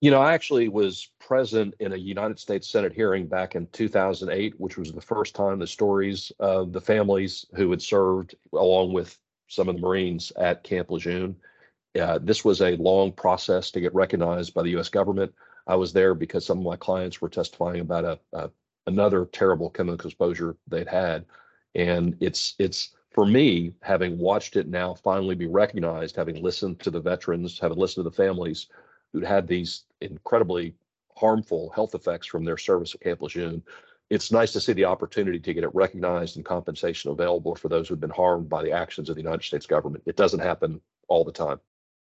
You 0.00 0.12
know, 0.12 0.20
I 0.20 0.32
actually 0.32 0.68
was 0.68 1.10
present 1.18 1.74
in 1.80 1.92
a 1.92 1.96
United 1.96 2.38
States 2.38 2.68
Senate 2.68 2.92
hearing 2.92 3.26
back 3.26 3.56
in 3.56 3.66
2008, 3.72 4.54
which 4.60 4.78
was 4.78 4.92
the 4.92 5.00
first 5.00 5.34
time 5.34 5.58
the 5.58 5.66
stories 5.66 6.30
of 6.38 6.72
the 6.72 6.80
families 6.80 7.46
who 7.56 7.68
had 7.70 7.82
served 7.82 8.36
along 8.52 8.92
with 8.92 9.18
some 9.48 9.68
of 9.68 9.74
the 9.74 9.82
Marines 9.82 10.32
at 10.36 10.62
Camp 10.62 10.90
Lejeune. 10.90 11.34
Uh, 12.00 12.18
this 12.22 12.44
was 12.44 12.60
a 12.60 12.76
long 12.76 13.10
process 13.10 13.72
to 13.72 13.80
get 13.80 13.92
recognized 13.92 14.54
by 14.54 14.62
the 14.62 14.70
U.S. 14.70 14.88
government. 14.88 15.34
I 15.68 15.76
was 15.76 15.92
there 15.92 16.14
because 16.14 16.44
some 16.44 16.58
of 16.58 16.64
my 16.64 16.76
clients 16.76 17.20
were 17.20 17.28
testifying 17.28 17.80
about 17.80 18.04
a, 18.04 18.18
a 18.32 18.50
another 18.86 19.26
terrible 19.26 19.68
chemical 19.68 20.08
exposure 20.08 20.56
they'd 20.66 20.88
had, 20.88 21.26
and 21.74 22.16
it's 22.20 22.54
it's 22.58 22.96
for 23.10 23.26
me 23.26 23.72
having 23.82 24.18
watched 24.18 24.56
it 24.56 24.66
now 24.68 24.94
finally 24.94 25.34
be 25.34 25.46
recognized, 25.46 26.16
having 26.16 26.42
listened 26.42 26.80
to 26.80 26.90
the 26.90 27.00
veterans, 27.00 27.58
having 27.58 27.78
listened 27.78 28.04
to 28.04 28.10
the 28.10 28.16
families 28.16 28.68
who'd 29.12 29.24
had 29.24 29.46
these 29.46 29.84
incredibly 30.00 30.74
harmful 31.16 31.70
health 31.70 31.94
effects 31.94 32.26
from 32.26 32.44
their 32.44 32.56
service 32.56 32.94
at 32.94 33.00
Camp 33.00 33.20
Lejeune. 33.20 33.62
It's 34.08 34.32
nice 34.32 34.52
to 34.52 34.60
see 34.60 34.72
the 34.72 34.86
opportunity 34.86 35.38
to 35.38 35.54
get 35.54 35.64
it 35.64 35.74
recognized 35.74 36.36
and 36.36 36.44
compensation 36.44 37.10
available 37.10 37.54
for 37.54 37.68
those 37.68 37.88
who've 37.88 38.00
been 38.00 38.08
harmed 38.08 38.48
by 38.48 38.62
the 38.62 38.72
actions 38.72 39.10
of 39.10 39.16
the 39.16 39.22
United 39.22 39.42
States 39.42 39.66
government. 39.66 40.02
It 40.06 40.16
doesn't 40.16 40.40
happen 40.40 40.80
all 41.08 41.24
the 41.24 41.32
time. 41.32 41.60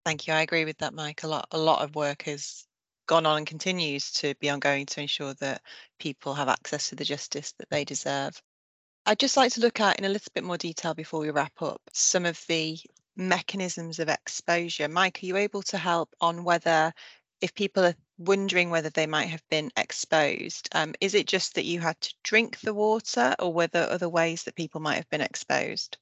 Thank 0.04 0.26
you. 0.26 0.34
I 0.34 0.42
agree 0.42 0.64
with 0.64 0.78
that, 0.78 0.94
Mike. 0.94 1.24
A 1.24 1.26
lot, 1.26 1.48
a 1.50 1.58
lot 1.58 1.82
of 1.82 1.96
work 1.96 2.22
has 2.22 2.67
gone 3.08 3.26
on 3.26 3.38
and 3.38 3.46
continues 3.46 4.12
to 4.12 4.34
be 4.36 4.48
ongoing 4.48 4.86
to 4.86 5.00
ensure 5.00 5.34
that 5.34 5.62
people 5.98 6.34
have 6.34 6.48
access 6.48 6.90
to 6.90 6.94
the 6.94 7.04
justice 7.04 7.52
that 7.58 7.68
they 7.70 7.84
deserve. 7.84 8.40
I'd 9.06 9.18
just 9.18 9.36
like 9.36 9.52
to 9.54 9.60
look 9.60 9.80
at 9.80 9.98
in 9.98 10.04
a 10.04 10.10
little 10.10 10.30
bit 10.34 10.44
more 10.44 10.58
detail 10.58 10.94
before 10.94 11.20
we 11.20 11.30
wrap 11.30 11.60
up 11.62 11.80
some 11.92 12.26
of 12.26 12.40
the 12.46 12.78
mechanisms 13.16 13.98
of 13.98 14.08
exposure. 14.08 14.86
Mike, 14.86 15.18
are 15.22 15.26
you 15.26 15.36
able 15.36 15.62
to 15.62 15.78
help 15.78 16.10
on 16.20 16.44
whether, 16.44 16.92
if 17.40 17.54
people 17.54 17.84
are 17.84 17.94
wondering 18.18 18.68
whether 18.68 18.90
they 18.90 19.06
might 19.06 19.28
have 19.28 19.42
been 19.48 19.70
exposed, 19.76 20.68
um, 20.72 20.94
is 21.00 21.14
it 21.14 21.26
just 21.26 21.54
that 21.54 21.64
you 21.64 21.80
had 21.80 21.98
to 22.02 22.14
drink 22.22 22.60
the 22.60 22.74
water 22.74 23.34
or 23.38 23.52
were 23.52 23.66
there 23.68 23.90
other 23.90 24.08
ways 24.08 24.44
that 24.44 24.54
people 24.54 24.80
might 24.80 24.96
have 24.96 25.08
been 25.08 25.22
exposed? 25.22 25.96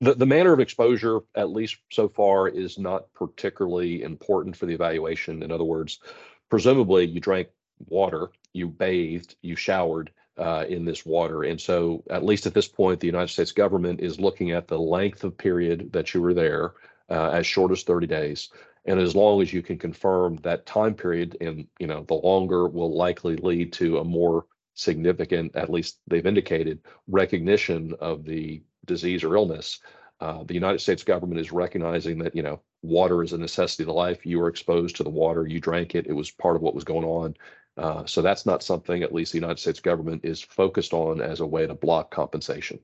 The, 0.00 0.14
the 0.14 0.26
manner 0.26 0.52
of 0.52 0.60
exposure, 0.60 1.20
at 1.34 1.50
least 1.50 1.76
so 1.90 2.08
far, 2.08 2.48
is 2.48 2.78
not 2.78 3.12
particularly 3.14 4.02
important 4.02 4.56
for 4.56 4.66
the 4.66 4.74
evaluation. 4.74 5.42
In 5.42 5.50
other 5.50 5.64
words, 5.64 6.00
presumably 6.48 7.04
you 7.04 7.20
drank 7.20 7.48
water, 7.88 8.30
you 8.52 8.68
bathed, 8.68 9.36
you 9.42 9.56
showered 9.56 10.10
uh, 10.38 10.64
in 10.68 10.84
this 10.84 11.04
water. 11.04 11.44
And 11.44 11.60
so, 11.60 12.02
at 12.10 12.24
least 12.24 12.46
at 12.46 12.54
this 12.54 12.68
point, 12.68 13.00
the 13.00 13.06
United 13.06 13.28
States 13.28 13.52
government 13.52 14.00
is 14.00 14.20
looking 14.20 14.50
at 14.52 14.68
the 14.68 14.78
length 14.78 15.24
of 15.24 15.36
period 15.36 15.92
that 15.92 16.12
you 16.14 16.20
were 16.20 16.34
there, 16.34 16.74
uh, 17.08 17.30
as 17.30 17.46
short 17.46 17.72
as 17.72 17.82
30 17.82 18.06
days. 18.06 18.50
And 18.84 19.00
as 19.00 19.16
long 19.16 19.42
as 19.42 19.52
you 19.52 19.62
can 19.62 19.78
confirm 19.78 20.36
that 20.36 20.66
time 20.66 20.94
period, 20.94 21.36
and 21.40 21.66
you 21.78 21.86
know, 21.86 22.04
the 22.04 22.14
longer 22.14 22.68
will 22.68 22.96
likely 22.96 23.36
lead 23.36 23.72
to 23.74 23.98
a 23.98 24.04
more 24.04 24.46
significant, 24.74 25.56
at 25.56 25.70
least 25.70 25.98
they've 26.06 26.26
indicated, 26.26 26.80
recognition 27.08 27.94
of 28.00 28.24
the 28.24 28.62
disease 28.84 29.24
or 29.24 29.36
illness, 29.36 29.80
uh, 30.20 30.44
the 30.44 30.54
United 30.54 30.80
States 30.80 31.02
government 31.02 31.40
is 31.40 31.52
recognizing 31.52 32.18
that 32.18 32.34
you 32.34 32.42
know 32.42 32.60
water 32.82 33.22
is 33.22 33.32
a 33.32 33.38
necessity 33.38 33.82
of 33.82 33.90
life. 33.90 34.24
You 34.24 34.38
were 34.38 34.48
exposed 34.48 34.96
to 34.96 35.02
the 35.02 35.10
water, 35.10 35.46
you 35.46 35.60
drank 35.60 35.94
it, 35.94 36.06
it 36.06 36.12
was 36.12 36.30
part 36.30 36.56
of 36.56 36.62
what 36.62 36.74
was 36.74 36.84
going 36.84 37.04
on. 37.04 37.34
Uh, 37.76 38.06
so 38.06 38.22
that's 38.22 38.46
not 38.46 38.62
something, 38.62 39.02
at 39.02 39.12
least 39.12 39.32
the 39.32 39.38
United 39.38 39.58
States 39.58 39.80
government 39.80 40.24
is 40.24 40.40
focused 40.40 40.94
on 40.94 41.20
as 41.20 41.40
a 41.40 41.46
way 41.46 41.66
to 41.66 41.74
block 41.74 42.10
compensation. 42.10 42.78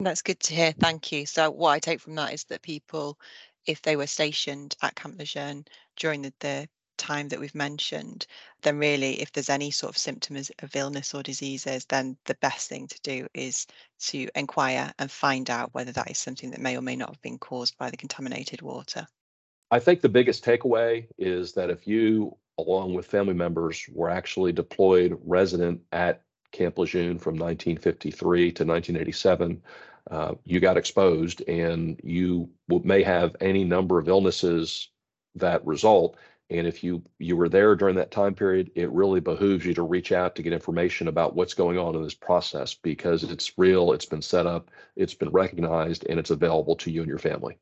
That's 0.00 0.22
good 0.22 0.38
to 0.40 0.54
hear. 0.54 0.72
Thank 0.72 1.10
you. 1.10 1.26
So 1.26 1.50
what 1.50 1.70
I 1.70 1.80
take 1.80 2.00
from 2.00 2.14
that 2.14 2.32
is 2.32 2.44
that 2.44 2.62
people, 2.62 3.18
if 3.66 3.82
they 3.82 3.96
were 3.96 4.06
stationed 4.06 4.76
at 4.80 4.94
Camp 4.94 5.18
Lejeune 5.18 5.64
during 5.96 6.22
the, 6.22 6.32
the 6.38 6.68
time 6.98 7.28
that 7.28 7.40
we've 7.40 7.54
mentioned, 7.54 8.26
then 8.62 8.78
really, 8.78 9.20
if 9.22 9.32
there's 9.32 9.48
any 9.48 9.70
sort 9.70 9.90
of 9.90 9.98
symptoms 9.98 10.50
of 10.62 10.76
illness 10.76 11.14
or 11.14 11.22
diseases, 11.22 11.84
then 11.86 12.16
the 12.26 12.34
best 12.36 12.68
thing 12.68 12.86
to 12.88 13.00
do 13.02 13.26
is 13.34 13.66
to 14.00 14.28
inquire 14.34 14.92
and 14.98 15.10
find 15.10 15.48
out 15.48 15.72
whether 15.72 15.92
that 15.92 16.10
is 16.10 16.18
something 16.18 16.50
that 16.50 16.60
may 16.60 16.76
or 16.76 16.82
may 16.82 16.96
not 16.96 17.10
have 17.10 17.22
been 17.22 17.38
caused 17.38 17.78
by 17.78 17.90
the 17.90 17.96
contaminated 17.96 18.60
water. 18.60 19.06
I 19.70 19.78
think 19.78 20.00
the 20.00 20.08
biggest 20.08 20.44
takeaway 20.44 21.06
is 21.18 21.52
that 21.52 21.70
if 21.70 21.86
you, 21.86 22.36
along 22.58 22.94
with 22.94 23.06
family 23.06 23.34
members, 23.34 23.84
were 23.92 24.10
actually 24.10 24.52
deployed 24.52 25.18
resident 25.24 25.80
at 25.92 26.22
Camp 26.52 26.78
Lejeune 26.78 27.18
from 27.18 27.34
1953 27.34 28.52
to 28.52 28.64
1987, 28.64 29.62
uh, 30.10 30.34
you 30.44 30.58
got 30.58 30.78
exposed 30.78 31.42
and 31.48 32.00
you 32.02 32.48
may 32.82 33.02
have 33.02 33.36
any 33.40 33.64
number 33.64 33.98
of 33.98 34.08
illnesses 34.08 34.88
that 35.34 35.64
result 35.66 36.16
and 36.50 36.66
if 36.66 36.82
you 36.82 37.02
you 37.18 37.36
were 37.36 37.48
there 37.48 37.76
during 37.76 37.94
that 37.96 38.10
time 38.10 38.34
period, 38.34 38.70
it 38.74 38.90
really 38.90 39.20
behooves 39.20 39.66
you 39.66 39.74
to 39.74 39.82
reach 39.82 40.12
out 40.12 40.34
to 40.34 40.42
get 40.42 40.52
information 40.52 41.08
about 41.08 41.34
what's 41.34 41.54
going 41.54 41.78
on 41.78 41.94
in 41.94 42.02
this 42.02 42.14
process 42.14 42.74
because 42.74 43.22
it's 43.24 43.58
real, 43.58 43.92
it's 43.92 44.06
been 44.06 44.22
set 44.22 44.46
up, 44.46 44.70
it's 44.96 45.14
been 45.14 45.30
recognized, 45.30 46.06
and 46.08 46.18
it's 46.18 46.30
available 46.30 46.76
to 46.76 46.90
you 46.90 47.02
and 47.02 47.08
your 47.08 47.18
family. 47.18 47.58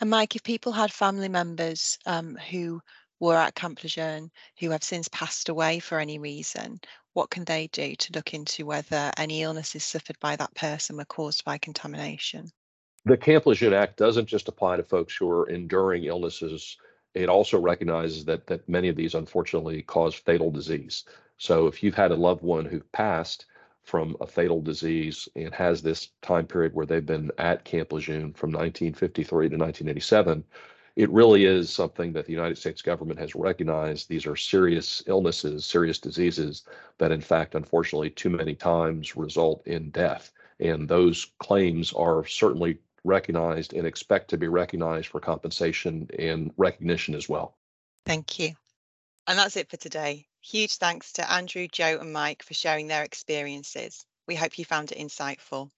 And 0.00 0.10
Mike, 0.10 0.34
if 0.34 0.42
people 0.42 0.72
had 0.72 0.92
family 0.92 1.28
members 1.28 1.98
um, 2.06 2.36
who 2.50 2.80
were 3.20 3.36
at 3.36 3.54
Camp 3.54 3.82
Lejeune 3.82 4.30
who 4.58 4.70
have 4.70 4.82
since 4.82 5.08
passed 5.08 5.48
away 5.48 5.78
for 5.78 5.98
any 5.98 6.18
reason, 6.18 6.80
what 7.12 7.30
can 7.30 7.44
they 7.44 7.68
do 7.68 7.94
to 7.94 8.12
look 8.12 8.34
into 8.34 8.66
whether 8.66 9.12
any 9.16 9.42
illnesses 9.42 9.84
suffered 9.84 10.18
by 10.18 10.34
that 10.36 10.54
person 10.54 10.96
were 10.96 11.04
caused 11.04 11.44
by 11.44 11.58
contamination? 11.58 12.50
The 13.04 13.16
Camp 13.16 13.46
Lejeune 13.46 13.74
Act 13.74 13.98
doesn't 13.98 14.26
just 14.26 14.48
apply 14.48 14.78
to 14.78 14.82
folks 14.82 15.14
who 15.14 15.28
are 15.30 15.48
enduring 15.48 16.04
illnesses 16.04 16.76
it 17.14 17.28
also 17.28 17.58
recognizes 17.58 18.24
that 18.24 18.46
that 18.46 18.68
many 18.68 18.88
of 18.88 18.96
these 18.96 19.14
unfortunately 19.14 19.82
cause 19.82 20.14
fatal 20.14 20.50
disease. 20.50 21.04
So 21.38 21.66
if 21.66 21.82
you've 21.82 21.94
had 21.94 22.10
a 22.10 22.16
loved 22.16 22.42
one 22.42 22.64
who 22.64 22.80
passed 22.92 23.46
from 23.82 24.16
a 24.20 24.26
fatal 24.26 24.60
disease 24.60 25.28
and 25.36 25.52
has 25.54 25.82
this 25.82 26.10
time 26.22 26.46
period 26.46 26.74
where 26.74 26.86
they've 26.86 27.04
been 27.04 27.30
at 27.38 27.64
Camp 27.64 27.92
Lejeune 27.92 28.32
from 28.32 28.50
1953 28.50 29.48
to 29.50 29.56
1987, 29.56 30.44
it 30.96 31.10
really 31.10 31.44
is 31.44 31.70
something 31.70 32.12
that 32.12 32.24
the 32.24 32.32
United 32.32 32.56
States 32.56 32.80
government 32.80 33.18
has 33.18 33.34
recognized. 33.34 34.08
These 34.08 34.26
are 34.26 34.36
serious 34.36 35.02
illnesses, 35.06 35.66
serious 35.66 35.98
diseases 35.98 36.64
that, 36.98 37.12
in 37.12 37.20
fact, 37.20 37.56
unfortunately, 37.56 38.10
too 38.10 38.30
many 38.30 38.54
times 38.54 39.16
result 39.16 39.66
in 39.66 39.90
death. 39.90 40.32
And 40.60 40.88
those 40.88 41.32
claims 41.38 41.92
are 41.92 42.24
certainly 42.24 42.78
recognized 43.04 43.74
and 43.74 43.86
expect 43.86 44.30
to 44.30 44.38
be 44.38 44.48
recognized 44.48 45.08
for 45.08 45.20
compensation 45.20 46.08
and 46.18 46.52
recognition 46.56 47.14
as 47.14 47.28
well. 47.28 47.56
Thank 48.06 48.38
you. 48.38 48.54
And 49.26 49.38
that's 49.38 49.56
it 49.56 49.70
for 49.70 49.76
today. 49.76 50.26
Huge 50.40 50.76
thanks 50.76 51.12
to 51.14 51.30
Andrew, 51.30 51.68
Joe, 51.68 51.98
and 52.00 52.12
Mike 52.12 52.42
for 52.42 52.54
sharing 52.54 52.88
their 52.88 53.04
experiences. 53.04 54.04
We 54.26 54.34
hope 54.34 54.58
you 54.58 54.64
found 54.64 54.92
it 54.92 54.98
insightful. 54.98 55.70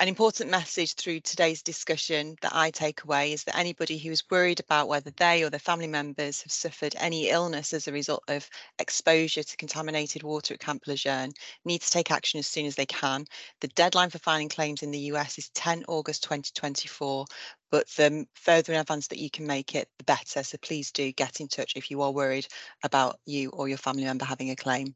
An 0.00 0.08
important 0.08 0.50
message 0.50 0.94
through 0.94 1.20
today's 1.20 1.62
discussion 1.62 2.34
that 2.40 2.54
I 2.54 2.70
take 2.70 3.04
away 3.04 3.34
is 3.34 3.44
that 3.44 3.58
anybody 3.58 3.98
who 3.98 4.10
is 4.10 4.24
worried 4.30 4.58
about 4.58 4.88
whether 4.88 5.10
they 5.10 5.44
or 5.44 5.50
their 5.50 5.60
family 5.60 5.88
members 5.88 6.40
have 6.40 6.50
suffered 6.50 6.94
any 6.96 7.28
illness 7.28 7.74
as 7.74 7.86
a 7.86 7.92
result 7.92 8.24
of 8.28 8.48
exposure 8.78 9.42
to 9.42 9.56
contaminated 9.58 10.22
water 10.22 10.54
at 10.54 10.60
Camp 10.60 10.84
Lejeune 10.86 11.34
needs 11.66 11.84
to 11.84 11.92
take 11.92 12.10
action 12.10 12.38
as 12.38 12.46
soon 12.46 12.64
as 12.64 12.76
they 12.76 12.86
can. 12.86 13.26
The 13.60 13.68
deadline 13.68 14.08
for 14.08 14.18
filing 14.18 14.48
claims 14.48 14.82
in 14.82 14.90
the 14.90 15.10
US 15.12 15.36
is 15.36 15.50
10 15.50 15.84
August 15.86 16.22
2024, 16.22 17.26
but 17.70 17.86
the 17.88 18.26
further 18.32 18.72
in 18.72 18.80
advance 18.80 19.08
that 19.08 19.18
you 19.18 19.28
can 19.28 19.46
make 19.46 19.74
it, 19.74 19.86
the 19.98 20.04
better. 20.04 20.42
So 20.42 20.56
please 20.62 20.92
do 20.92 21.12
get 21.12 21.42
in 21.42 21.48
touch 21.48 21.74
if 21.76 21.90
you 21.90 22.00
are 22.00 22.10
worried 22.10 22.46
about 22.82 23.20
you 23.26 23.50
or 23.50 23.68
your 23.68 23.76
family 23.76 24.04
member 24.04 24.24
having 24.24 24.48
a 24.48 24.56
claim. 24.56 24.94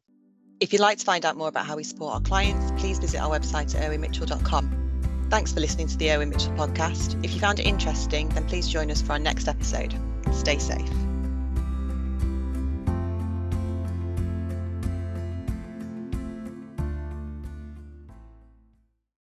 If 0.60 0.72
you'd 0.72 0.80
like 0.80 0.96
to 0.96 1.04
find 1.04 1.26
out 1.26 1.36
more 1.36 1.48
about 1.48 1.66
how 1.66 1.76
we 1.76 1.84
support 1.84 2.14
our 2.14 2.20
clients, 2.22 2.72
please 2.80 2.98
visit 2.98 3.20
our 3.20 3.28
website 3.28 3.74
at 3.74 3.82
irwinmitchell.com. 3.82 4.83
Thanks 5.34 5.52
for 5.52 5.58
listening 5.58 5.88
to 5.88 5.96
the 5.96 6.12
Irwin 6.12 6.30
Mitchell 6.30 6.52
podcast. 6.52 7.18
If 7.24 7.34
you 7.34 7.40
found 7.40 7.58
it 7.58 7.66
interesting, 7.66 8.28
then 8.28 8.46
please 8.46 8.68
join 8.68 8.88
us 8.92 9.02
for 9.02 9.14
our 9.14 9.18
next 9.18 9.48
episode. 9.48 9.92
Stay 10.32 10.60
safe. 10.60 11.03